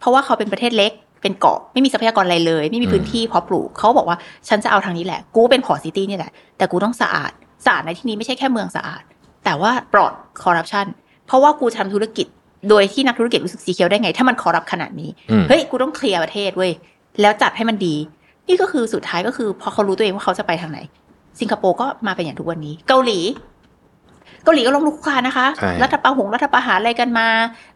[0.00, 0.92] เพราะว่าเขาเป็นประเทศเล็ก
[1.22, 4.18] เป็นเกาะไม่มีทรัพยากรอะไรเลย ไม่มีพื้นที่เพาะปลูกเขาบอกว่า
[4.48, 7.32] ฉันจะเอาทางนี้แหละ กูเป็น port city นี่แหละ แต่กูต้องสะอาด
[7.64, 9.02] สะอาดในที่นี้ไม่ใช่แค่เมืองสะอาด
[9.44, 10.86] แต่ว่าปลอดคอร์รัปชัน
[11.26, 12.26] เพราะว่ากูทำธุรกิจ
[12.68, 16.72] โดยที่นักธุรกิจรู้สึก secure ได้ไง ถ้ามัน corrupt ขนาดนี้อืมเฮ้ย กูต้องเคลียร์ประเทศเว้ย
[17.20, 17.94] แล้วจัดให้มันดี
[18.48, 20.78] นี่ก็คือสุดท้ายก็คือ พอเขารู้ตัวเองว่าเขาจะไปทางไหน
[21.40, 23.20] สิงคโปร์ก็มาเป็นอย่างทุกวันนี้ เกาหลี
[24.44, 27.28] เกาหลีก็ล้มลุกคลุกคลานนะคะใช่รัฐประหงรัฐประหารอะไรกันมา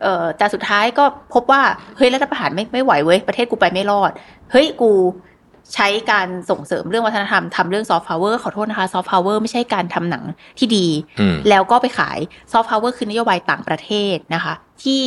[0.03, 1.63] เอ่อแต่สุดท้ายก็พบว่า
[1.97, 4.11] เฮ้ย รัฐประหารไม่ไม่ไหวเว้ย ประเทศกูไปไม่รอด
[4.53, 4.91] เฮ้ย กู
[5.75, 10.25] ใช้การส่งเสริมเรื่องวัฒนธรรมทำเรื่องซอฟต์พาวเวอร์ขอโทษนะคะซอฟต์พาวเวอร์ไม่ใช่การทำหนัง
[10.59, 10.87] ที่ดี
[11.21, 12.19] อืมแล้วก็ไปขาย
[12.53, 14.55] ซอฟต์พาวเวอร์คือนโยบายต่างประเทศนะคะ
[14.85, 15.03] ที่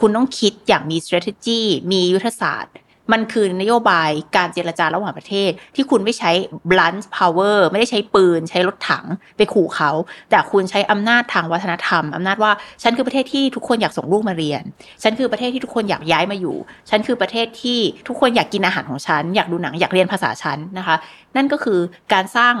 [0.00, 1.60] คุณต้องคิดอย่างมี strategy
[1.92, 2.74] มียุทธศาสตร์
[3.12, 6.30] มันคือนโยบายการเจรจาระหว่างประเทศ ที่คุณไม่ใช้
[6.70, 9.04] blunt power ไม่ได้ใช้ปืน ใช้รถถัง
[9.36, 9.90] ไปขู่เขา
[10.30, 14.62] แต่คุณใช้อำนาจทางวัฒนธรรมอำนาจว่าฉันคือประเทศที่ทุกคนอยากส่งลูกมาเรียน
[15.02, 16.56] ฉันคือประเทศที่ทุกคนอยากย้ายมาอยู่
[16.90, 20.96] ฉันคือประเทศที่ทุกคนอยากกินอาหารของฉัน อยากดูหนังอยากเรียนภาษาฉันนะคะ
[21.36, 21.78] นั่นก็คือ
[22.12, 22.54] การสร้าง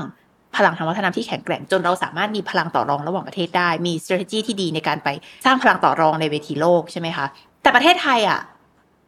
[0.56, 5.08] พลังทางวัฒนธรรมที่แข็งแกร่งจนเราสามารถมีพลังต่อรองระหว่างประเทศได้ มี strategy ที่ดีในการไป
[5.44, 7.26] สร้างพลังต่อรองในเวทีโลกใช่ไหมคะ
[7.62, 8.40] แต่ประเทศไทยอะ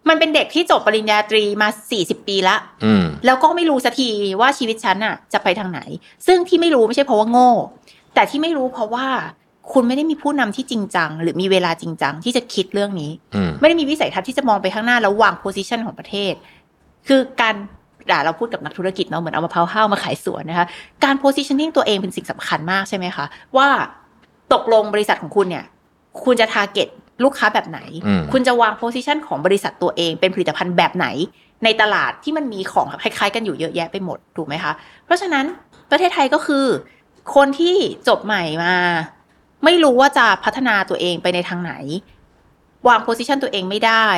[0.08, 4.08] มันเป็นเด็กที่จบปริญญาตรีมา40ปีละอืมแล้วก็ไม่รู้สักที
[4.40, 5.80] ว่าชีวิตฉันอะจะไปทางไหน
[6.26, 7.50] ซึ่งที่ไม่รู้ไม่ใช่เพราะว่าโง่
[8.14, 9.06] แต่ที่ไม่รู้เพราะว่า
[9.72, 16.34] คุณไม่ได้มีผู้นำที่จริงจัง หรือมีเวลาจริงจังที่จะคิดเรื่องนี้อืมไม่ได้มีวิสัยทัศน์ที่จะมองไปข้างหน้าแล้ววางโพ i ิชันของประเทศ
[17.08, 17.54] คือการ
[18.10, 20.66] ด่าเราพูดกับนักธุรกิจเนาะเหมือนเอามาเพาห้าวมาขายสวนนะคะ
[21.04, 23.24] การ positioning ตัวเองเป็นสิ่งสำคัญมากใช่ไหมคะ
[23.56, 23.68] ว่า
[24.52, 25.64] ตกลงบริษัทของคุณเนี่ย
[26.24, 26.88] คุณจะ target
[27.22, 31.06] ลูกค้าแบบไหนอืมคุณจะวาง position ของบริษัทตัวเองเป็นผลิตภัณฑ์แบบไหน
[31.64, 34.72] ในตลาดที่มันมีของคล้ายๆ กันอยู่เยอะแยะไปหมดถูกไหมคะ
[35.06, 35.44] เพราะฉะนั้น
[35.90, 36.66] ประเทศไทยก็คือ
[37.34, 37.76] คนที่
[38.08, 38.76] จบใหม่มา
[39.64, 41.72] ไม่รู้ว่าจะพัฒนาตัวเองไปในทางไหน
[42.88, 44.08] วางโพสิชันตัวเองไม่ได้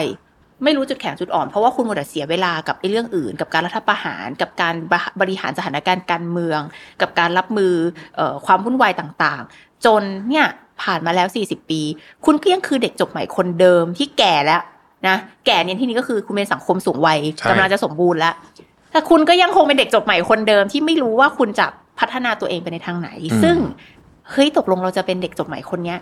[0.64, 4.74] ไม่รู้จุดแข็งจุดอ่อน เพราะว่าคุณหมดแต่เสียเวลากับไอ้เรื่องอื่น กับการรัฐประหาร กับการ
[5.20, 6.60] บริหารสถานการณ์การเมือง
[7.00, 7.74] กับการรับมือ
[8.16, 10.46] เอ่อความวุ่นวายต่าง ๆ จนเนี่ย
[10.82, 11.80] ผ่านมาแล้ว 40 ปี
[12.24, 14.62] คุณก็ยังคือเด็กจบใหม่คนเดิมที่แก่แล้ว
[15.08, 18.34] นะแก่เนี่ยที่นี้ก็คือคุณเป็นสังคมสูงวัยใช่กำลังจะสมบูรณ์แล้ว
[18.92, 21.66] แต่คุณก็ยังคงเป็นเด็กจบใหม่คนเดิมที่ไม่รู้ว่าคุณจะ
[21.98, 23.08] พัฒนาตัวเองไปในทางไหน
[23.42, 23.56] ซึ่ง
[24.30, 25.98] เฮ้ยตกลงเราจะเป็นเด็กจบใหม่คนเนี้ย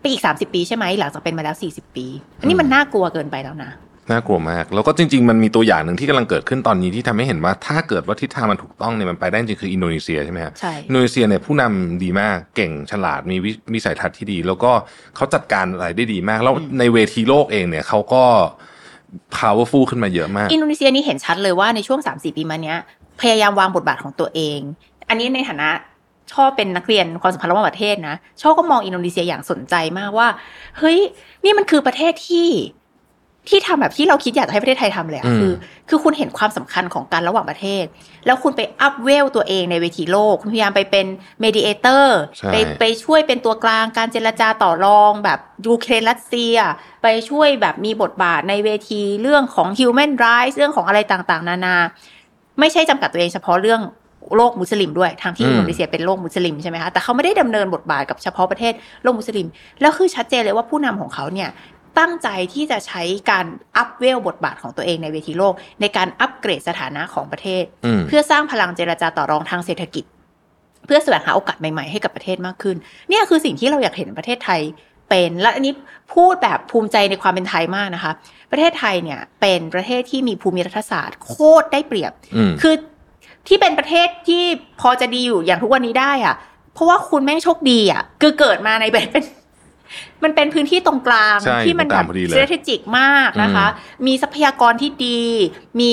[0.00, 2.06] ไปอีกสามสิบปีใช่ไหมหลังจากเป็นมาแล้วสี่สิบปี
[2.40, 3.70] อันนี้มันน่ากลัวเกินไปแล้วนะ
[4.10, 14.70] น่ากลัวมาก แล้วก็จริง ๆ มันมีตัวอย่างหนึ่งที่กำลังเกิดขึ้นตอนนี้ที่ทำให้เห็นว่าถ้าเกิดว่าทิศทางมันถูกต้องเนี่ยมันไปได้จริงคืออินโดนีเซียใช่ไหมฮะใช่อินโดนีเซียเนี่ยผู้นำดีมากเก่งฉลาดมีวิวิสัยทัศน์ที่ดี แล้วก็
[15.16, 18.24] เขาจัดการอะไรได้ดีมาก แล้วในเวทีโลกเองเนี่ยเขาก็
[19.38, 22.78] powerful ขึ้นมาเยอะมาก อินโดนีเซียนี่เห็นชัดเลยว่าในช่วง 3-4 ปีมาเนี้ย
[23.20, 24.60] พยายามวางบทบาทของตัวเอง
[25.08, 25.70] อันนี้ในฐานะ
[26.32, 30.28] ช่อเป็นนักเรียนความสัมพันธ์ระหว่างประเทศนะช่อก็มองอินโดนีเซียอย่างสนใจมากว่า
[30.78, 30.98] เฮ้ย
[31.44, 32.48] นี่มันคือประเทศที่
[33.48, 35.52] ที่ทำแบบที่เราคิดอยากจะให้ประเทศไทยทำเลยอะอืมคือ
[35.88, 37.84] คือคุณเห็นความสำคัญของการระหว่างประเทศ
[38.26, 41.06] แล้วคุณไป up level ตัวเองในเวทีโลก คุณพยายามไปเป็น
[41.40, 46.56] mediator ใช่ไปไปช่วยเป็นตัวกลางการเจรจาต่อรองแบบยูเครนรัสเซีย
[47.02, 51.76] ไปช่วยแบบมีบทบาทในเวทีเรื่องของ human rights เรื่องของอะไรต่างๆ นานา
[52.60, 53.82] ไม่ใช่จำกัดตัวเองเฉพาะเรื่อง
[54.36, 59.46] โลกมุสลิมด้วยทางที่อืมอินโดนีเซียเป็นโลกมุสลิมใช่ไหมคะแต่เขาไม่ได้ดำเนินบทบาทกับเฉพาะประเทศโลกมุสลิม
[59.80, 61.48] แล้วคือชัดเจนเลยว่าผู้นำของเขาเนี่ย
[61.98, 63.46] ตั้งใจที่จะใช้การ
[63.76, 70.04] up level บทบาทของตัวเองในเวทีโลก ในการอัปเกรดสถานะของประเทศอืมเพื่อสร้างพลังเจรจาต่อรองทางเศรษฐกิจ
[70.86, 72.76] เพื่อแสวงหาโอกาสใหม่ๆให้กับประเทศมากขึ้น
[73.08, 74.60] เนี่ยคือสิ่งที่เราอยากเห็นประเทศไทย
[75.10, 75.72] เป็นและอันนี้
[76.14, 78.12] พูดแบบภูมิใจในความเป็นไทยมากนะคะ
[78.50, 82.74] ประเทศไทยเนี่ยเป็นประเทศที่มีภูมิรัฐศาสตร์ โคตรได้เปรียบอืมคือ
[83.48, 84.42] ที่เป็นประเทศที่
[84.80, 86.36] พอจะดีอยู่อย่างทุกวันนี้ได้อะ
[86.74, 89.24] เพราะว่าคุณแม่งโชคดีอะคือเกิดมาในแบบเป็น
[90.24, 93.66] มันเป็นพื้นที่ตรงกลางใช่ที่มันตรงกแบลางบพอดีเลยเศรษฐกิจมากนะคะ
[94.06, 95.20] มีทรัพยากรที่ดี
[95.80, 95.92] มี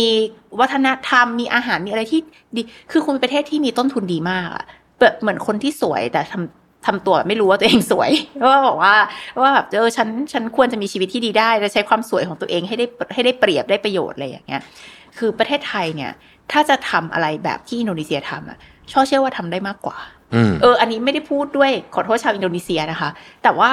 [0.59, 2.21] วัฒนธรรม มีอาหาร มีอะไรที่
[2.55, 2.61] ดี
[2.91, 4.65] คือคุณเป็นประเทศที่มีต้นทุนดีมากอะ
[4.99, 8.11] แบบเหมือนคนที่สวยแต่ทำทำตัวไม่รู้ว่าตัวเองสวย
[8.49, 8.95] ว่าบอกว่า
[9.41, 14.61] ว่าแบบเออฉันฉันควรจะมีชีวิตที่ดีได้และใช้ความสวยของตัวเองให้ได้ให้ได้เปรียบได้ประโยชน์อะไรอย่างเงี้ย
[15.17, 16.11] คือประเทศไทยเนี่ย
[16.51, 18.57] ถ้าจะทำอะไรแบบที่อินโดนีเซียทำอะ
[18.91, 20.20] ช่อเชื่อว่าทำได้มากกว่าอืม
[20.61, 23.09] เออ อันนี้ไม่ได้พูดด้วยขอโทษชาวอินโดนีเซียนะคะ
[23.43, 23.69] แต่ว่า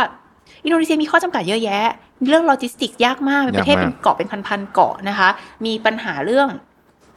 [0.65, 1.81] อินโดนีเซียมีข้อจำกัดเยอะแยะ
[2.27, 5.29] เรื่องโลจิสติกส์ยากมากเป็นประเทศยากมากเป็นเกาะเป็นพันๆเกาะนะคะ
[5.65, 6.49] มีปัญหาเรื่อง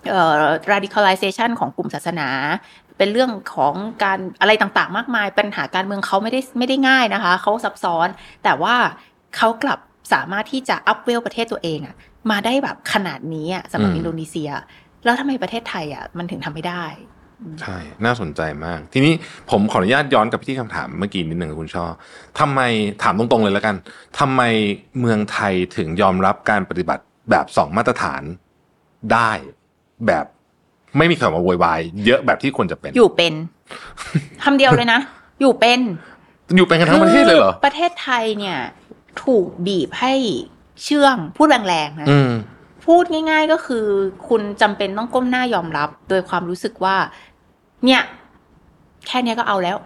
[0.10, 0.40] เอ่อ
[0.72, 2.30] radicalization ของกลุ่มศาสนา
[2.98, 3.74] เป็นเรื่องของ
[4.04, 8.08] การอะไรต่างๆ มากมาย ปัญหาการเมืองเขาไม่ได้ไม่ได้ง่ายนะคะ เขาซับซ้อน
[8.44, 8.76] แต่ว่า
[9.38, 9.80] เขากลับ
[10.14, 11.96] สามารถที่จะอัพเวลประเทศตัวเองอะ
[12.32, 14.50] มาได้แบบขนาดนี้อะสำหรับอืมอินโดนีเซีย
[15.04, 16.86] แล้วทำไมประเทศไทยอะมันถึงทำไม่ได้
[17.62, 19.14] ใช่ น่าสนใจมาก ทีนี้
[19.50, 21.86] ผมขออนุญาตย้อนกลับไปที่คำถามเมื่อกี้นิดหนึ่งคุณช่อ
[22.40, 22.60] ทำไม
[23.04, 23.76] ถามตรงๆเลยแล้วกัน
[24.20, 24.42] ทำไม
[25.00, 28.22] เมืองไทยถึงยอมรับการปฏิบัติแบบสองมาตรฐาน
[29.14, 29.32] ได้
[30.08, 30.26] แบบ
[30.98, 33.34] ไม่มีคำว่าโวยวายเยอะแบบที่ควรจะเป็น อยู่เป็น
[34.44, 35.00] คำเดียวเลยนะ
[35.42, 35.80] อยู่เป็น
[36.56, 38.60] อยู่เป็นกันทั้งประเทศเลยเหรอคือประเทศไทยเนี่ย
[39.24, 40.14] ถูกบีบให้
[40.84, 42.32] เชื่องพูดแรงๆนะอืม
[42.86, 43.86] พูดง่าย ๆก็คือ
[44.28, 46.96] คุณจำเป็นต้องก้มหน้ายอมรับ โดยความรู้สึกว่า
[47.86, 48.02] เนี่ย
[49.08, 49.78] แค่เนี้ยก็เอาแล้ว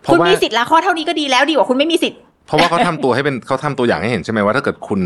[0.00, 5.00] เพราะคุณว่ามีสิทธิ์ละข้อเท่านี้ก็ดีแล้วดีกว่าคุณไม่มีสิทธิ์เพราะว่าเขาทำตัวให้เป็นเขาทำตัวอย่างให้เห็นใช่ไหมว่าถ้าเกิดคุณ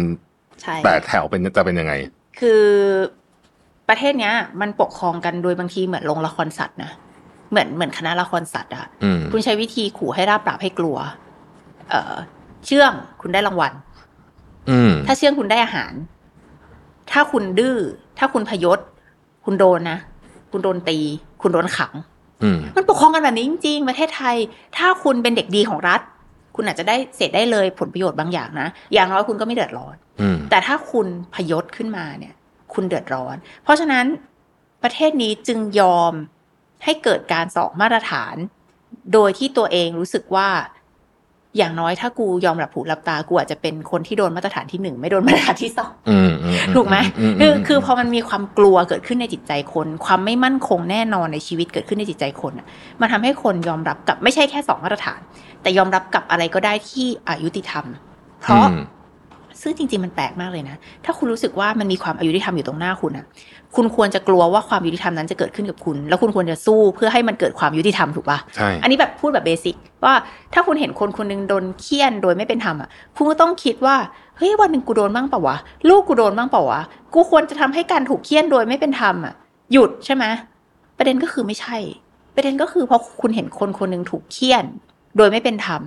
[0.60, 1.92] ใช่แต่แถวเป็นจะเป็นยังไง
[2.38, 2.62] คือ
[3.88, 6.90] ประเทศเนี้ย มันปกครองกันโดยบางทีเหมือนลงละครสัตว์นะ
[7.50, 10.96] เหมือนเหมือนคณะละครสัตว์อะอืมคุณใช้วิธีขู่ให้ราบปราบให้กลัว
[11.90, 12.14] เอ่อ
[12.66, 13.72] เชื่องคุณได้รางวัล
[14.70, 15.92] อืมถ้าเชื่องคุณได้อาหาร
[17.12, 17.76] ถ้าคุณดื้อ
[18.18, 18.78] ถ้าคุณพยศ
[19.44, 19.98] คุณโดนนะ
[20.50, 20.98] คุณโดนตี
[21.46, 21.94] คุณโดนขัง
[22.42, 24.36] อืมมันปกครองกันแบบนี้จริง ๆ ประเทศไทย
[24.76, 26.00] ถ้าคุณเป็นเด็กดีของรัฐ
[26.54, 32.34] คุณอาจจะได้เสร็จได้เลยผลประโยชน์บางอย่างนะ อย่างน้อยคุณก็ไม่เดือดร้อนอืมแต่ถ้าคุณพยศขึ้นมาเนี่ย
[32.74, 34.04] คุณเดือดร้อน เพราะฉะนั้น
[34.82, 36.12] ประเทศนี้จึงยอม
[36.84, 38.34] ให้เกิดการสองมาตรฐาน
[39.12, 40.48] โดยที่ตัวเองรู้สึกว่า
[41.56, 52.66] อย่างน้อยถ้ากูยอมหลับหูหลับตากูอาจจะเป็นคนที่โดนมาตรฐานที่หนึ่งไม่โดนมาตรฐานที่สองอืมอืถูกไหมอืคือคือพอมันมีความกลัวเกิดขึ้นในจิตใจคน ความไม่มั่นคงแน่นอนในชีวิตเกิดขึ้นในจิตใจคนอะ
[53.00, 55.20] มันทำให้คนยอมรับกับไม่ใช่แค่สองมาตรฐาน
[55.62, 57.84] แต่ยอมรับกับอะไรก็ได้ที่อายุติธรรม
[58.40, 58.80] เพราะอืม
[59.62, 63.26] ซึ่งจริง ๆ มันแปลกมากเลยนะ ถ้าคุณรู้สึกว่ามันมีความอายุติธรรมอยู่ตรงหน้าคุณอะ
[63.76, 70.14] คุณควรจะกลัวว่าความยุติธรรมนั้นจะเกิดขึ้นกับคุณ แล้วคุณควรจะสู้เพื่อให้มันเกิดความยุติธรรมถูกปะใช่อันนี้แบบพูดแบบเบสิกว่า
[70.54, 73.96] ถ้าคุณเห็นคนคนหนึงโดนเคี่ยนโดยไม่เป็นธรรมอะคุณก็ต้องคิดว่า
[74.36, 75.56] เฮ้ยวันหนึ่งกูโดนบ้างเปล่าวะ
[75.88, 76.80] ลูกกูโดนบ้างเปล่าวะ
[77.14, 79.34] กูควรจะทำให้การถูกเคี่ยนโดยไม่เป็นธรรมอะ
[79.72, 80.24] หยุดใช่ไหม
[80.98, 81.76] ประเด็นก็คือไม่ใช่
[82.34, 84.64] ประเด็นก็คือพอคุณเห็นคนคนหนึ่งถูกเคี่ยน
[85.16, 85.82] โดยไม่เป็นธรรม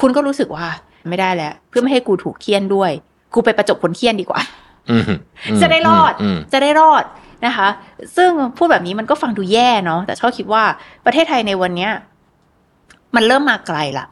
[0.00, 0.66] คุณก็รู้สึกว่า
[1.10, 2.90] ไม่ได้แล้ว เพื่อไม่ให้กูถูกเคี่ยนด้วย
[3.34, 4.40] กูไปประจบคนเคี่ยนดีกว่า
[4.90, 5.14] อืมอื
[5.56, 7.04] มจะได้รอดมจะได้รอด
[7.46, 7.68] นะคะ
[8.16, 10.62] ซึ่งพูดแบบนี้มันก็ฟังดูแย่เนาะแต่ชอบคิดว่า
[11.06, 11.92] ประเทศไทยในวันเนี้ย
[13.16, 14.06] มันเริ่มมาไกลละ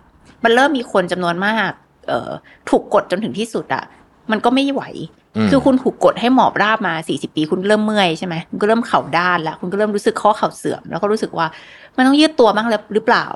[0.44, 1.70] มันเริ่มมีคนจำนวนมาก
[2.08, 2.30] เอ่อ
[2.70, 3.84] ถูกกดจนถึงที่สุดอะ
[4.30, 4.82] มันก็ไม่ไหว
[5.44, 11.46] มคือคุณถูกกดให้หมอบราบมา40ปี คุณเริ่มเมื่อยใช่ไหมคุณก็เริ่มเข่าด้านแล้วคุณก็เริ่มรู้สึกข้อเข่าเสื่อม แล้วก็รู้สึกว่า
[11.96, 13.26] มันต้องยืดตัวบ้างแล้วหรือเปล่า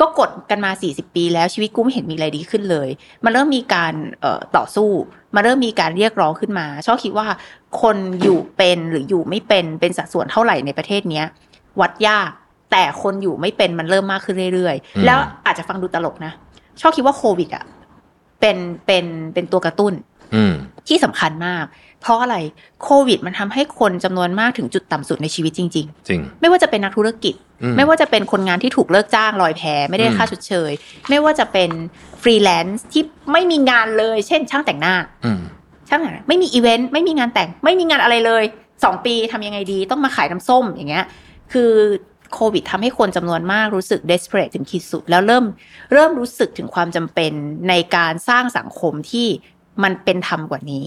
[0.00, 2.88] ก็กดกันมา 40 ปีแล้วชีวิตกูไม่เห็นมีอะไรดีขึ้นเลย
[3.24, 4.90] มันเริ่มมีการเอ่อต่อสู้
[5.34, 7.26] มันเริ่มมีการเรียกร้องขึ้นมา ชอบคิดว่า
[7.82, 11.26] คนอยู่เป็นหรืออยู่ไม่เป็นเป็นสัดส่วนเท่าไหร่ในประเทศเนี้ย
[11.80, 12.30] วัดยาก
[12.72, 16.32] แต่คนอยู่ไม่เป็นมันเริ่มมากขึ้นเรื่อยอืมๆแล้วอาจจะฟังดูตลกนะ
[16.80, 17.64] ช่อคิดว่าโควิดอะ
[18.40, 19.92] เป็นเป็นเป็นตัวกระตุ้น
[20.34, 20.54] อืม
[20.88, 21.64] ที่สำคัญมาก
[22.02, 22.36] เพราะอะไร
[22.82, 30.72] โควิด มันทำให้คนจำนวนมากถึงจุดต่ำสุดในชีวิตจริงจริงๆไม่ว่าจะเป็นนักธุรกิจอืมไม่ว่าจะเป็นคนงานที่ถูกเลิกจ้างลอยแพไม่ได้อืมค่าชดเชย
[31.08, 31.70] ไม่ว่าจะเป็น
[32.22, 35.40] ฟรีแลนซ์ที่ไม่มีงานเลย เช่น ช่างแต่งหน้าอืม
[35.88, 38.44] ช่างแต่งหน้าไม่มีอีเวนต์ไม่มีงานแต่ง ไม่มีงานอะไรเลย
[38.84, 41.04] สองปีทำยังไงดี ต้องมาขายน้ำส้มอย่างเงี้ย
[41.52, 41.72] คือ
[42.34, 45.44] โควิดทำให้คนจำนวนมากรู้สึก desperate ถึงขีดสุด แล้วเริ่ม
[45.92, 47.32] เริ่มรู้สึกถึงความจำเป็น
[47.68, 49.28] ในการสร้างสังคมที่
[49.82, 50.84] มันเป็นธรรมกว่านี้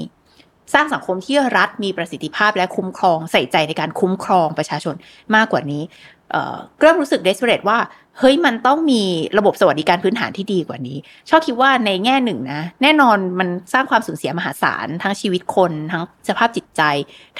[0.73, 4.95] สร้างสังคมที่รัฐมีประสิทธิภาพและคุ้มครองใส่ใจในการคุ้มครองประชาชน
[5.35, 5.83] มากกว่านี้
[6.31, 7.79] เเริ่มรู้สึก desperate ว่า
[8.19, 9.01] เฮ้ยมันต้องมี
[9.37, 10.97] ระบบสวัสดิการพื้นฐานที่ดีกว่านี้
[11.29, 16.81] ชอบคิดว่าในแง่หนึ่งนะ แน่นอนมันสร้างความสูญเสียมหาศาล ทั้งชีวิตคน ทั้งสภาพจิตใจ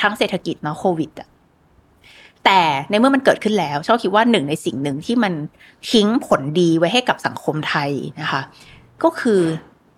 [0.01, 1.27] ทั้งเศรษฐกิจเนาะโควิดอะ
[2.45, 5.33] แต่ในเมื่อมันเกิดขึ้นแล้วชอบคิดว่าหนึ่งในสิ่งหนึ่งที่มัน
[5.91, 8.41] ทิ้งผลดีไว้ให้กับสังคมไทยนะคะ
[9.03, 9.41] ก็คือ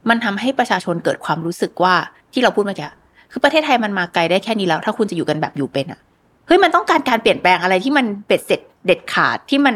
[0.10, 1.96] มันทำให้ประชาชนเกิดความรู้สึกว่า
[2.34, 2.90] ที่เราพูดเมื่อกี้
[3.32, 6.00] คือประเทศไทยมันมาไกลได้แค่นี้แล้ว ถ้าคุณจะอยู่กันแบบอยู่เป็นอะ
[6.48, 9.76] เฮ้ยมันต้องการการเปลี่ยนแปลงอะไรที่มันเบ็ดเสร็จเด็ดขาดที่มัน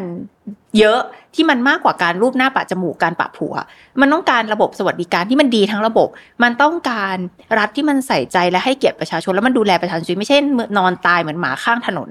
[0.78, 1.00] เยอะ
[1.36, 3.54] ที่มันมากกว่าการรูปหน้าปะจมูกการปะผัว
[4.02, 6.08] มันต้องการระบบสวัสดิการที่มันดีทั้งระบบ
[6.44, 7.18] มันต้องการ
[7.60, 10.38] รัฐที่มันใส่ใจและให้เกียรติประชาชนแล้วมันดูแลประชาชนไม่ใช่
[10.78, 12.10] นอนตายเหมือนหมาข้างถนน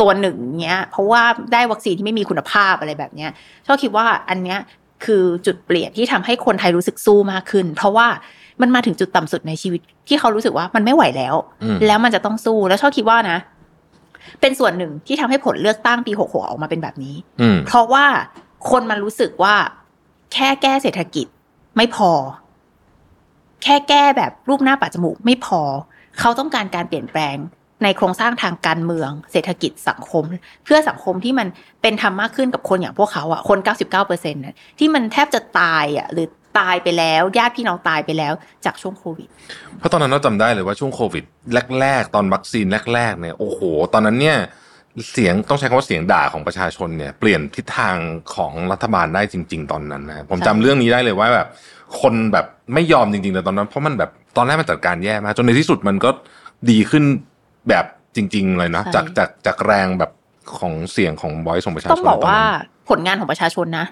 [0.00, 1.22] ตัวหนึ่งเนี้ย เพราะว่า
[1.52, 3.30] ได้วัคซีนที่ไม่มีคุณภาพอะไรแบบเนี้ย
[3.66, 4.58] ชอบคิดว่าอันเนี้ย
[5.04, 8.06] คือจุดเปลี่ยนที่ทำให้คนไทยรู้สึกสู้มากขึ้น เพราะว่า
[8.60, 13.38] มันมาถึงจุดต่ำสุดในชีวิตที่เขารู้สึกว่ามันไม่ไหวแล้วอืมแล้วมันจะต้องสู้แล้วชอบคิดว่านะ
[14.40, 18.06] เป็นส่วนหนึ่งที่ทำให้ผลเลือกตั้งปีหกหกออกมาเป็นแบบนี้อืมเพราะว่า
[18.70, 19.54] คนมันรู้สึกว่า
[20.32, 21.26] แค่แก้เศรษฐกิจ
[21.76, 22.10] ไม่พอ
[23.62, 25.60] แค่แก้แบบรูปหน้าปะจมูกไม่พอ
[26.20, 27.36] เขาต้องการการเปลี่ยนแปลง
[27.82, 30.24] ในโครงสร้างทางการเมือง เศรษฐกิจสังคม
[30.64, 31.48] เพื่อสังคมที่มัน
[31.82, 38.32] เป็นธรรมมากขึ้นกับคนอย่างพวกเขาอะคน 99เปอร์เซ็นต์ะที่มันแทบจะตายอะหรือ ตายไปแล้วญาติพี่น้องตายไปแล้ว
[38.64, 39.28] จากช่วงโควิด
[39.78, 41.24] เพราะตอนนั้นเราจำได้เลยว่าช่วงโควิด
[41.80, 43.60] แรก ๆ ตอนวัคซีนแรก ๆ เนี่ยโอ้โห
[43.92, 44.38] ตอนนั้นเนี่ย
[45.12, 47.96] เสียงต้องใช้คำว่าเสียงด่าของประชาชนเนี่ยเปลี่ยนทิศทาง
[48.34, 51.48] ของรัฐบาลได้จริง ๆ ตอนนั้นนะผมใช่จำเรื่องนี้ได้เลยว่าแบบ
[52.00, 56.10] คนแบบไม่ยอมจริงๆแต่ตอนนั้น เพราะมันแบบตอนแรกมันจัดการแย่มากจนในที่สุดมันก็
[56.70, 57.04] ดีขึ้น
[57.68, 57.84] แบบ
[58.16, 60.10] จริง ๆ เลยนะจากจากจากแรงแบบ
[60.58, 63.86] ของเสียงของบอยของประชาชนต้องบอกว่าตนนั้นผลงานของประชาชนนะ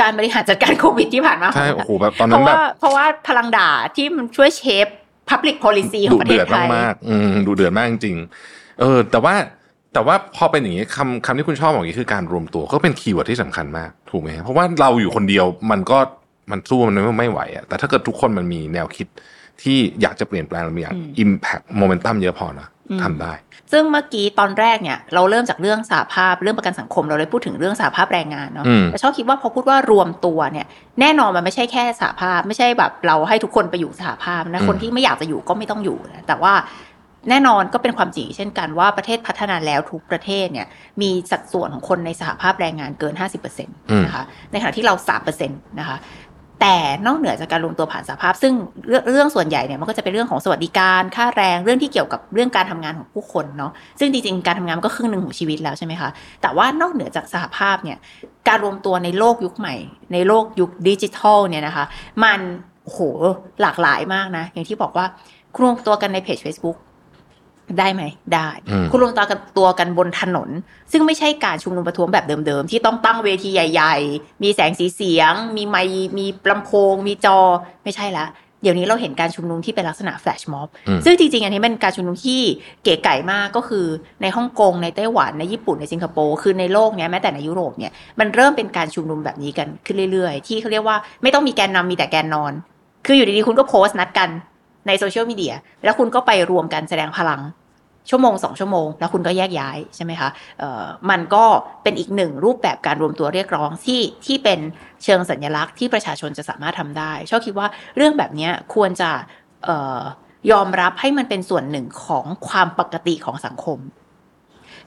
[0.00, 4.86] การบริหารจัดการโควิดที่ผ่านมาใช่โอ้โหแบบตอนเพนั้นราะแบว่าบเพราะว่าพลังด่าที่มันช่วยเชฟ
[5.30, 9.34] Public Policy ของประเทเดือดมากๆอืมดุเดือดมากจริงๆเออ แต่ว่า
[9.92, 15.98] แต่ว่าพอเป็นอย่างนี้คำคำที่คุณช่อบอกอย่างนี้คือการรวมตัวก็เป็น keyword ที่สำคัญมาก ถูกไหมเพราะว่าเราอยู่คนเดียวมันก็
[16.50, 19.06] มันสู้มันไม่ไม่ไหวอะแต่ถ้าเกิดทุกคนมันมีแนวคิด
[19.62, 23.32] ที่อยากจะเปลี่ยนแปลงมันมีอย่างอืม impact momentum เยอะพอนะอืม ทำได้
[23.72, 30.66] ซึ่งเมื่อกี้ตอนแรกเนี่ย เราเริ่มจากเรื่องสหภาพเรื่องประกันสังคมเราเลยพูดถึงเรื่องสหภาพแรงงานเนาะอืมแต่ช่อคิดว่าพอพูดว่ารวมตัวเนี่ย
[31.00, 36.54] แน่นอนมันไม่ใช่แค่สาภาพ ไม่ใช่แบบเราให้ทุกคนไปอยู่สาภาพนะคนที่ไม่อยากจะอยู่ก็ไม่ต้องอยู่นะแต่ว่า
[37.30, 40.66] แน่นอนก็เป็นความจริงเช่นกันว่าประเทศพัฒนาแล้วทุกประเทศเนี่ย
[41.02, 44.94] มีสัดส่วนของคนในสหภาพแรงงานเกิน 50%นะคะในขณะที่เรา
[45.26, 45.96] 3%นะคะ
[46.60, 48.52] แต่นอกเหนือจากการรวมตัวผ่านสหภาพ ซึ่ง
[48.88, 56.08] เรื่องเรื่องส่วนใหญ่เนี่ยมันก็จะเป็นเรื่องของสวัสดิการค่าแรงเรื่องที่เกี่ยวกับเรื่องการทำงานของผู้คนเนาะซึ่งจริงๆ การทำงานก็ครึ่งหนึ่งของชีวิตแล้วใช่ไหมคะ
[56.42, 57.98] แต่ว่านอกเหนือจากสหภาพเนี่ย
[58.48, 59.74] การรวมตัวในโลกยุคใหม่
[60.12, 61.84] ในโลกยุคดิจิทัลเนี่ยนะคะ
[62.24, 62.40] มัน
[62.84, 63.00] โอ้โห
[63.62, 65.06] หลากหลายมากนะ อย่างที่บอกว่า
[65.54, 66.76] คุณรวมตัวกันในเพจ Facebook
[67.78, 68.02] ได้ไหม
[68.34, 70.48] ได้อืมคุณรวมตัวกันตัวกันบนถนน
[70.92, 77.38] ซึ่งไม่ใช่การชุมนุมประท้วงแบบเดิมๆ ที่ต้องตั้งเวทีใหญ่ ๆ มีแสงสีเสียง มีไมค์มีลำโพง มีจอ
[77.84, 78.26] ไม่ใช่ละ
[78.62, 82.40] เดี๋ยวนี้เราเห็นการชุมนุมที่เป็นลักษณะแฟลชม็อบอืมซึ่งจริงๆ อันนี้เป็นการชุมนุมที่
[82.82, 83.86] เก๋ไก่มากก็คือ
[84.22, 92.52] ในฮ่องกง ในไต้หวัน ในญี่ปุ่น ในสิงคโปร์ คือในโลกเนี้ยแม้แต่ในยุโรปเนี่ย มันเริ่มเป็นการชุมนุมแบบนี้กันขึ้นเรื่อยๆ ที่เขาเรียกว่าไม่ต้องมีแกนนำมีแต่แกนนอน
[93.06, 94.28] คืออยู่ดีๆ คุณก็โพสต์นัดกัน
[94.86, 97.42] ในโซเชียลมีเดียแล้วคุณก็ไปรวมกันแสดงพลัง
[98.10, 101.44] ชั่วโมงสองชั่วโมง แล้วคุณก็แยกย้ายใช่ไหมคะเอ่อมันก็
[101.82, 104.60] เป็นอีกหนึ่งรูปแบบการรวมตัวเรียกร้องที่ที่เป็น
[105.04, 109.10] เชิงสัญลักษณ์ที่ประชาชนจะสามารถทำได้ชอบคิดว่าเรื่องแบบเนี้ยควรจะ
[109.64, 110.00] เอ่อ
[110.52, 113.78] ยอมรับให้มันเป็นส่วนหนึ่งของความปกติของสังคม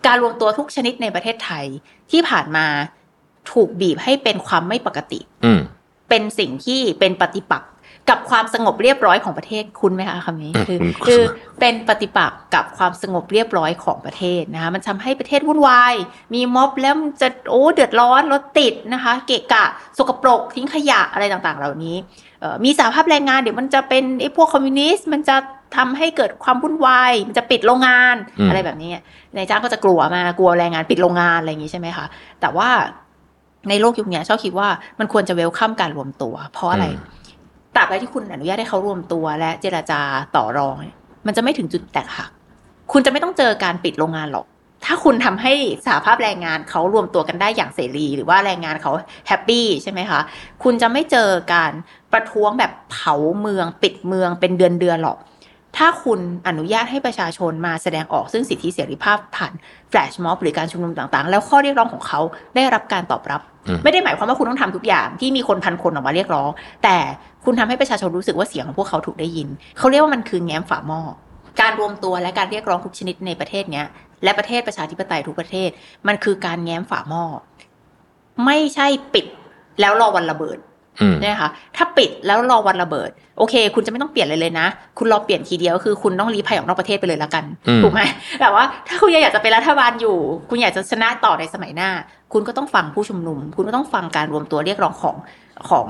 [0.06, 1.66] การรวมตัวทุกชนิดในประเทศไทย
[2.12, 2.66] ที่ผ่านมา
[3.52, 5.62] ถูกบีบให้เป็นความไม่ปกติอืม
[6.10, 7.72] เป็นสิ่งที่เป็นปฏิปักษ์
[8.10, 11.22] กับความสงบเรียบร้อยของประเทศคุณไหมคะคำนี้อืมคือคุณคือ
[11.60, 15.94] เป็นปฏิปักษ์กับความสงบเรียบร้อยของประเทศนะคะมันทำให้ประเทศวุ่นวาย
[16.34, 19.66] มีม็อบแล้วมันจะโอ้เดือดร้อนรถติดนะคะ เกะกะ
[19.98, 21.96] สกปรกทิ้งขยะอะไรต่างๆ เหล่านี้
[22.40, 25.36] เอ่อมีสาภาพแรงงานเดี๋ยวมันจะเป็นไอ้พวกคอมมิวนิสต์มันจะ
[25.78, 28.90] ทำให้เกิดความวุ่นวายมันจะปิดโรงงานอืมอะไรแบบนี้
[29.36, 32.06] นายจ้างก็จะกลัวมากลัวแรงงานปิดโรงงานอะไรอย่างนี้ใช่ไหมคะ
[32.42, 32.70] แต่ว่า
[33.70, 34.68] ในโลกยุคนี้ชอบคิดว่า
[35.00, 37.19] มันควรจะเวลคัมการรวมตัว เพราะอะไรอืมต
[37.80, 40.02] ราบใดที่คุณอนุญาตให้เขารวมตัวและเจราจา
[40.36, 40.76] ต่อรอง
[41.26, 42.30] มันจะไม่ถึงจุดแตกหัก
[42.92, 44.46] คุณจะไม่ต้องเจอการปิดโรงงานหรอก
[44.86, 45.54] ถ้าคุณทำให้
[45.86, 48.92] สหภาพแรงงานเขารวมตัวกันได้อย่างเสรี หรือว่าแรงงานเขา
[49.28, 50.20] happy ใช่ไหมคะ
[50.64, 51.72] คุณจะไม่เจอการ
[52.14, 55.18] ประท้วงแบบเผาเมือง ปิดเมืองเป็นเดือนเดือนๆหรอก
[55.78, 59.54] ถ้าคุณอนุญาตให้ประชาชนมาแสดงออกซึ่งสิทธิเสรีภาพผ่าน
[59.90, 62.20] แฟลชม็อบหรือการชุมนุมต่างๆ แล้วข้อเรียกร้องของเขา
[62.56, 63.42] ได้รับการตอบรับ
[63.84, 66.50] ไม่ได้หมายความว่าคุณต้องทำทุกอย่างที่มีคนพันคนออกมาเรียกร้อง
[66.84, 66.98] แต่
[67.46, 71.02] คุณทำให้ประชาชนรู้สึกว่าเสียงของพวกเขาถูกได้ยิน เขาเรียกว่ามันคือแง้มฝาหม้อ
[71.62, 73.86] การรวมตัวและการเรียกร้องทุกชนิดในประเทศเนี้ย
[74.24, 75.70] และประเทศประชาธิปไตยทุกประเทศ
[76.08, 77.24] มันคือการแง้มฝาหม้อ
[78.46, 79.26] ไม่ใช่ปิด
[79.80, 80.58] แล้วรอวันระเบิด
[81.02, 88.02] อืมนะคะถ้าปิดแล้วรอวันระเบิด โอเค คุณจะไม่ต้องเปลี่ยนเลยเลยนะ คุณรอเปลี่ยนทีเดียวคือคุณต้องรีภัยออกนอกประเทศไปเลยละกันอืมถูกไหม
[88.42, 90.18] แต่ว่าถ้าคุณยังอยากจะเป็นรัฐบาลอยู่
[90.50, 91.90] คุณอยากจะชนะต่อในสมัยหน้า
[92.34, 95.16] คุณก็ต้องฟังผู้ชุมนุม คุณก็ต้องฟังการรวมตัวเรียกร้องของ
[95.70, 95.88] ของ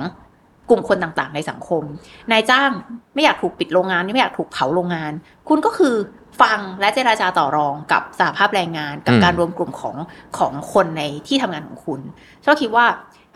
[0.70, 1.84] กลุ่มคนต่างๆ ในสังคม
[2.32, 2.70] นายจ้าง
[3.14, 5.12] ไม่อยากถูกปิดโรงงานไม่อยากถูกเผาโรงงาน
[5.50, 5.96] คุณก็คือ
[6.42, 9.96] ฟังและเจราจาต่อรองกับสหภาพแรงงาน กับอืมการรวมกลุ่มของ
[10.38, 12.00] ของคนในที่ทำงานของคุณ
[12.46, 12.86] ชอบคิดว่า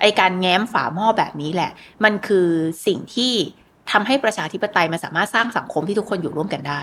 [0.01, 1.71] ไอการแง้มฝาหม้อแบบนี้แหละ
[2.03, 2.47] มันคือ
[2.87, 3.33] สิ่งที่
[3.91, 6.81] ทำให้ประชาธิปไตยมันสามารถสร้างสังคมที่ทุกคนอยู่ร่วมกันได้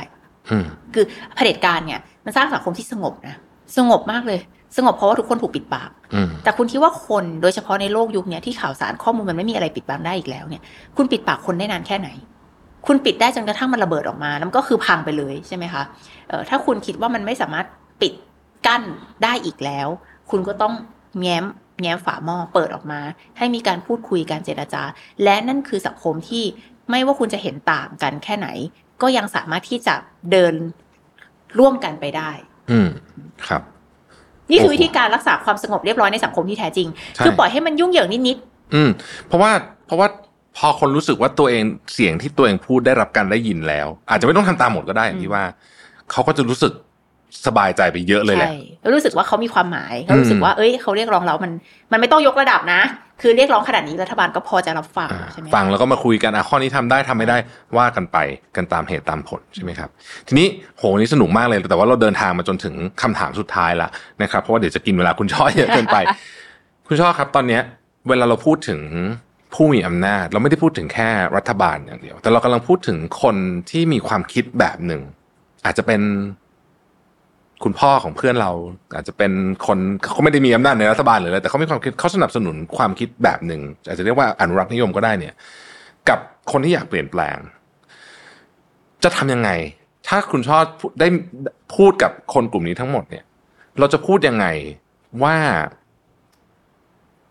[0.50, 1.04] อืมคือ
[1.36, 3.36] เผด็จการเนี่ยมันสร้างสังคมที่สงบนะ
[3.76, 4.40] สงบมากเลย
[4.76, 10.62] สงบเพราะว่าทุกคนถูกปิดปากอืมแต่คุณคิดว่าคนโดยเฉพาะในโลกยุคเนี้ยที่ข่าวสารข้อมูลมันไม่มีอะไรปิดบังได้อีกแล้วเนี่ย
[10.96, 12.08] คุณปิดปากคนได้นานแค่ไหน
[12.86, 15.82] คุณปิดได้จนกระทั่งมันระเบิดออกมาแล้วมันก็คือพังไปเลยใช่ไหมคะ
[16.28, 17.66] เออถ้าคุณคิดว่ามันไม่สามารถ
[18.02, 18.12] ปิด
[18.66, 18.82] กั้น
[19.24, 19.88] ได้อีกแล้ว
[20.30, 20.74] คุณก็ต้อง
[21.20, 21.44] แง้ม
[21.82, 23.00] แง้มฝาหม้อเปิดออกมา
[23.38, 24.82] ให้มีการพูดคุยการเจรจา
[25.24, 26.44] และนั่นคือสังคมที่
[26.90, 28.48] ไม่ว่าคุณจะเห็นต่างกันแค่ไหน
[29.02, 29.94] ก็ยังสามารถที่จะ
[30.30, 30.54] เดิน
[31.58, 32.30] ร่วมกันไปได้
[32.70, 32.88] อืม
[33.48, 33.62] ครับ
[34.50, 38.36] นี่คือโอ้โหวิธีการรักษาความสงบเรียบร้อยในสังคมที่แท้จริงใช่คือปล่อยให้มันยุ่งเหยิงนิด
[38.74, 38.90] อืม
[39.26, 39.50] เพราะว่า
[39.86, 40.08] เพราะว่า
[40.56, 41.64] พอคนรู้สึกว่าตัวเอง
[41.94, 45.44] เสียงที่ตัวเองพูดได้รับการได้ยินแล้ว อาจจะไม่ต้องทำตามหมดก็ได้อย่างที่ว่า
[46.10, 46.72] เขาก็จะรู้สึก
[47.46, 51.52] สบายใจไปเยอะๆเลยแหละใช่แล้วรู้สึกว่าเขามีความหมายเขารู้สึกอืมว่า เอ้ยเขาเรียกร้องเรา มัน
[51.92, 52.80] มันไม่ต้องยกระดับนะ
[53.22, 57.36] คือเรียกร้องขนาดนี้รัฐบาลก็พอจะรับฟังอ่าใช่ไหมฟังแล้วก็มาคุยกันอะข้อนี้ทำได้ทำไม่ได้
[57.76, 58.16] ว่ากันไป
[58.56, 59.90] กันตามเหตุตามผลใช่ไหมครับ
[60.28, 63.88] ทีนี้โหวันนี้สนุกมากเลย แต่ว่าเราเดินทางมาจนถึงคำถามสุดท้ายละ
[64.22, 65.96] นะครับ เพราะว่าเดี๋ยวจะกินเวลาคุณช่อเยอะเกินไป
[66.86, 67.62] คุณช่อครับ ตอนเนี้ย
[68.08, 68.80] เวลาเราพูดถึง
[69.54, 73.36] ผู้มีอำนาจ เราไม่ได้พูดถึงแค่รัฐบาลอย่างเดียว แต่เรากำลังพูดถึงคน
[73.70, 75.02] ที่มีความคิดแบบหนึ่ง
[75.64, 76.00] อาจจะเป็น
[77.64, 78.50] คุณพ่อของเพื่อนเรา
[78.94, 79.32] อาจจะเป็น
[79.66, 85.34] คนเขาไม่ได้มีอำนาจในรัฐบาลหรืออะไรแต่เขามีความคิดเขาสนับสนุนความคิดแบบหนึ่งอาจจะเรียกว่าอนุรักษ์นิยมก็ได้เนี่ย
[86.08, 86.18] กับ
[86.52, 87.38] คนที่อยากเปลี่ยนแปลง
[89.02, 89.50] จะทำยังไง
[90.08, 91.08] ถ้าคุณชอบพูดได้
[91.76, 93.24] พูดกับคนกลุ่มนี้ทั้งหมดเนี่ย
[93.78, 94.46] เราจะพูดยังไง
[95.22, 95.36] ว่า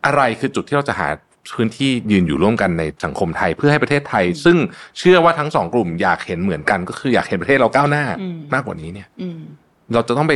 [0.05, 1.07] อะไรคือจุดที่เราจะหา
[1.55, 4.57] พื้นที่ยืนอยู่ร่วมกันในสังคมไทยเพื่อให้ประเทศไทย ซึ่ง
[4.99, 9.41] เชื่อว่าทั้งสองกลุ่มอยากเห็นเหมือนกัน ก็คืออยากเห็นประเทศเราก้าวหน้าอืมมากกว่านี้เนี่ยอืม
[9.93, 10.33] เราจะต้องไป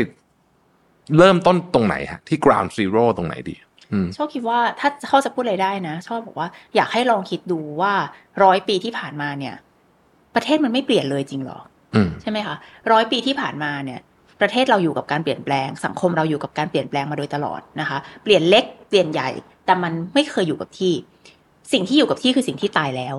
[1.17, 3.55] เริ่มต้นตรงไหนฮะที่ ground zero ตรงไหนดี
[3.91, 7.93] อืมชอบคิดว่าถ้าเขาจะพูดอะไรได้นะ ชอบบอกว่าอยากให้ลองคิดดูว่า
[8.43, 9.55] ร้อยปีที่ผ่านมาเนี่ย
[10.35, 11.59] ประเทศมันไม่เปลี่ยนเลยจริงเหรอ
[11.95, 12.55] อืมใช่ไหมคะ
[12.91, 13.99] ร้อยปีที่ผ่านมาเนี่ย
[14.41, 19.29] ประเทศเราอยู่กับการเปลี่ยนแปลง สังคมเราอยู่กับการเปลี่ยนแปลงมาโดยตลอดนะคะ เปลี่ยนเล็กเปลี่ยนใหญ่
[19.65, 20.93] แต่มันไม่เคยอยู่กับที่
[21.73, 23.15] สิ่งที่อยู่กับที่คือสิ่งที่ตายแล้ว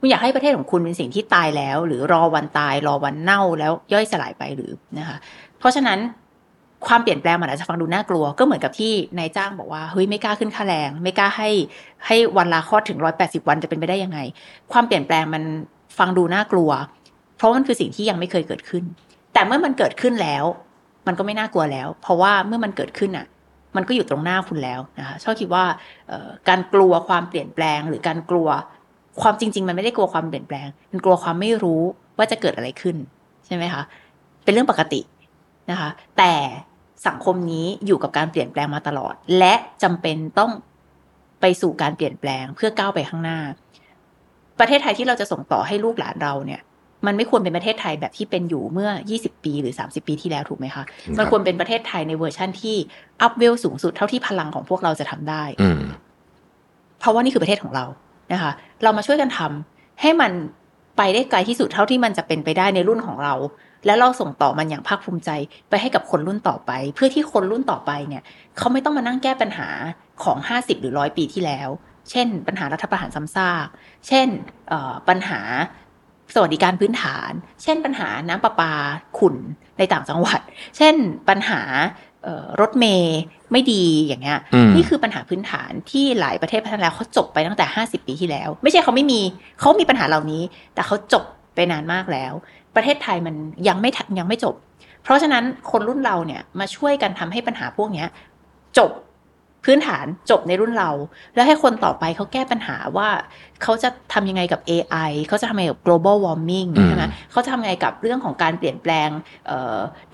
[0.00, 5.16] คุณอยากให้ประเทศของคุณเป็นสิ่งที่ตายแล้ว หรือรอวันตายรอวันเน่าแล้วย่อยสลายไปหรือนะคะ
[5.58, 5.98] เพราะฉะนั้น
[6.86, 11.50] ความเปลี่ยนแปลงมันอาจจะฟังดูน่ากลัว ก็เหมือนกับที่นายจ้างบอกว่าเฮ้ยไม่กล้าขึ้นค่าแรง ไม่กล้าให้
[12.06, 14.18] ให้วันลาคลอดถึงร้อยแปดสิบวันจะเป็นไปได้ยังไง
[14.72, 15.42] ความเปลี่ยนแปลงมัน
[15.98, 16.70] ฟังดูน่ากลัว
[17.36, 18.84] เพราะมันคือสิ่งที่ยังไม่เคยเกิดขึ้น
[19.32, 20.44] แต่เมื่อมันเกิดขึ้นแล้ว
[21.06, 23.26] มันก็ไม่น่ากลัวแล้ว เพราะว่าเมื่อมันเกิดขึ้นอะ
[23.76, 25.64] มันก็อยู่ตรงหน้าคุณแล้วนะคะชอบคิดว่า
[26.48, 28.48] การกลัวความเปลี่ยนแปลง หรือการกลัว
[29.22, 31.82] ความจริง ๆ มันไม่ได้กลัวความเปลี่ยนแปลง มันกลัวความไม่รู้
[32.18, 32.96] ว่าจะเกิดอะไรขึ้น
[33.46, 33.82] ใช่ไหมคะ
[34.44, 35.00] เป็นเรื่องปกติ
[35.70, 36.32] นะคะ แต่
[37.06, 40.50] สังคมนี้อยู่กับการเปลี่ยนแปลงมาตลอด และจำเป็นต้อง
[41.40, 43.38] ไปสู่การเปลี่ยนแปลงเพื่อก้าวไปข้างหน้า
[44.60, 46.60] ประเทศไทยที่เราจะส่งต่อให้ลูกหลานเราเนี่ย
[47.06, 50.84] มันไม่ควรเป็นประเทศไทยแบบที่เป็นอยู่เมื่อ 20 ปีหรือ 30 ปีที่แล้วถูกไหมคะ
[51.18, 52.76] มันควรเป็นประเทศไทยในเวอร์ชั่นที่
[53.22, 55.82] up level สูงสุดเท่าที่พลังของพวกเราจะทำได้อืม
[56.98, 57.84] เพราะว่านี่คือประเทศของเรา
[58.32, 58.52] นะคะ
[58.82, 60.32] เรามาช่วยกันทำให้มัน
[60.96, 63.34] ไปได้ไกลที่สุดเท่าที่มันจะเป็นไปได้ในรุ่นของเรา
[63.86, 65.30] แล้วเราส่งต่อมันอย่างภาคภูมิใจ
[65.68, 68.22] ไปให้กับคนรุ่นต่อไป เพื่อที่คนรุ่นต่อไปเนี่ย
[68.58, 69.68] เขาไม่ต้องมานั่งแก้ปัญหา
[70.24, 71.68] ของ 50 หรือร้อยปีที่แล้ว
[72.10, 73.66] เช่น ปัญหารัฐประหารซ้ำซาก
[74.08, 74.28] เช่น
[75.08, 75.40] ปัญหา
[76.34, 77.30] สวัสดิการพื้นฐาน
[77.62, 78.72] เช่น ปัญหาน้ำประปา
[79.18, 79.36] ขุ่น
[79.78, 80.40] ในต่างจังหวัด
[80.76, 80.94] เช่น
[81.28, 81.60] ปัญหา
[82.60, 83.20] รถเมย์
[83.52, 84.38] ไม่ดีอย่างเงี้ย
[84.76, 89.20] นี่คือปัญหาพื้นฐานที่หลายประเทศพัฒนาแล้วเขาจบไปตั้งแต่ 50 ปีที่แล้ว ไม่ใช่เขาไม่มี
[89.58, 90.42] เขามีปัญหาเหล่านี้
[90.74, 91.24] แต่เขาจบ
[91.54, 92.32] ไปนานมากแล้ว
[92.78, 93.34] ประเทศไทยมัน
[93.68, 94.54] ยังไม่ยังไม่จบ
[95.02, 98.08] เพราะฉะนั้นคนรุ่นเราเนี่ยมาช่วยกันทำให้ปัญหาพวกเนี้ย
[98.78, 98.90] จบ
[99.64, 100.90] พื้นฐานจบในรุ่นเรา
[101.34, 103.08] แล้วให้คนต่อไปเขาแก้ปัญหาว่า
[103.62, 109.08] เขาจะทำยังไงกับ AI เขาจะทำยังไงกับ global warming ใช่ไหมเขาจะทำยังไงกับเรื่องของการเปลี่ยนแปลง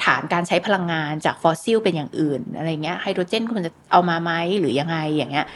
[0.04, 5.46] ฐานการใช้พลังงานจากฟอสซิลเป็นอย่างอื่นอะไรเงี้ยไฮโดรเจนควรจะเอามาไหมหรือยังไงอย่างเงี้ย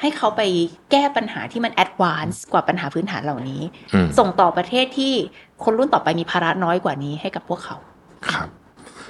[0.00, 0.42] ให้เขาไป
[0.90, 3.62] แก้ปัญหาที่มัน advance กว่าปัญหาพื้นฐานเหล่านี้
[4.18, 5.12] ส่งต่อประเทศที่
[5.64, 7.76] คนรุ่นต่อไปมีภาระน้อยกว่านี้ให้กับพวกเขา
[8.32, 8.48] ครับ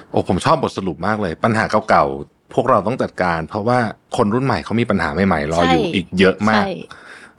[0.09, 3.79] โอ้ผมชอบบทสรุปมากเลย ปัญหาเก่าๆ พวกเราต้องจัดการ เพราะว่า
[4.17, 6.65] คนรุ่นใหม่เขามีปัญหาใหม่ๆรออยู่อีกเยอะมาก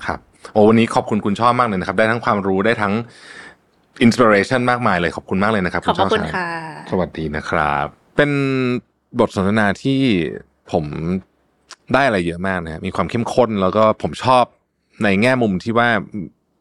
[0.07, 0.19] ครับ
[0.53, 2.93] โอ้วันนี้ขอบคุณคุณช่อมากเลยนะครับ ได้ทั้งความรู้ได้ทั้ง
[4.03, 6.49] อินสปิเรชันมากมายเลยขอบคุณมากเลยนะครับขอบคุณค่ะ
[6.91, 7.87] สวัสดีนะครับ
[8.17, 8.31] เป็น
[9.19, 10.01] บทสนทนาที่
[10.73, 10.85] ผม
[11.95, 14.45] ได้อะไรเยอะมากนะมีความเข้มข้นแล้วก็ผมชอบ
[15.05, 15.89] ในแง่มุมที่ว่า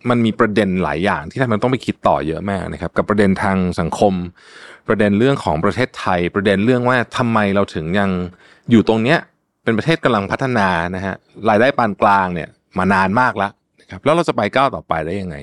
[0.09, 4.13] มันมีประเด็นหลายอย่างที่ทำให้ต้องไปคิดต่อเยอะมากนะครับ กับประเด็นทางสังคม
[4.88, 8.09] ประเด็นเรื่องของประเทศไทย ประเด็นเรื่องว่าทำไมเราถึงยัง
[8.71, 9.19] อยู่ตรงเนี้ย
[9.63, 11.15] เป็นประเทศกำลังพัฒนานะฮะ
[11.49, 13.51] รายได้ปานกลางเนี่ยมานานมากแล้ว
[13.82, 15.36] นะครับแล้วเราจะไปก้าวต่อไปได้ยังไง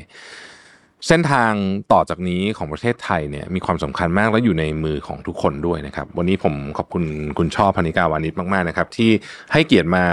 [1.09, 1.53] เส้นทาง
[1.93, 7.05] ต่อจากนี้ของประเทศไทยเนี่ยมีความสำคัญมากและอยู่ในมือของทุกคนด้วยนะครับ วันนี้ผมขอบคุณ
[7.39, 9.11] คุณชอบพนิกาวานิชมากๆนะครับ ที่
[9.53, 10.05] ให้เกียรติมา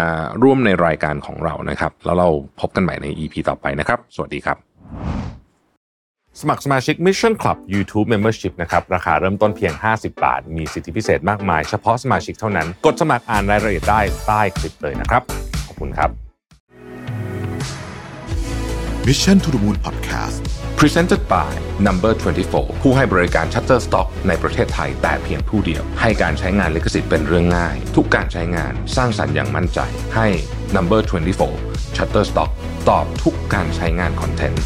[0.44, 2.30] ร่วมในรายการของเรานะครับ แล้วเรา
[2.60, 4.58] พบกันใหม่ใน EP ต่อไปนะครับ สวัสดีครับ
[6.42, 15.22] สมัครสมาชิก Mission Club YouTube Membership นะครับ ราคาเริ่มต้นเพียง 50 บาท มีสิทธิพิเศษมากมาย เฉพาะสมาชิกเท่านั้น กดสมัครอ่านรายละเอียดได้ใต้คลิปเลยนะครับ
[15.68, 16.33] ขอบคุณครับ
[19.06, 20.40] Mission to the Moon Podcast
[20.78, 21.52] Presented by
[21.88, 22.14] Number
[22.48, 29.80] 24 ผู้ให้บริการ Shutterstock ในประเทศไทยแต่เพียงผู้เดียว ให้การใช้งานลิขสิทธิ์เป็นเรื่องง่าย ทุกการใช้งานสร้างสรรค์อย่างมั่นใจ
[30.16, 30.28] ให้
[30.76, 31.02] Number
[31.50, 32.52] 24 Shutterstock
[32.90, 34.64] ตอบทุกการใช้งานคอนเทนต์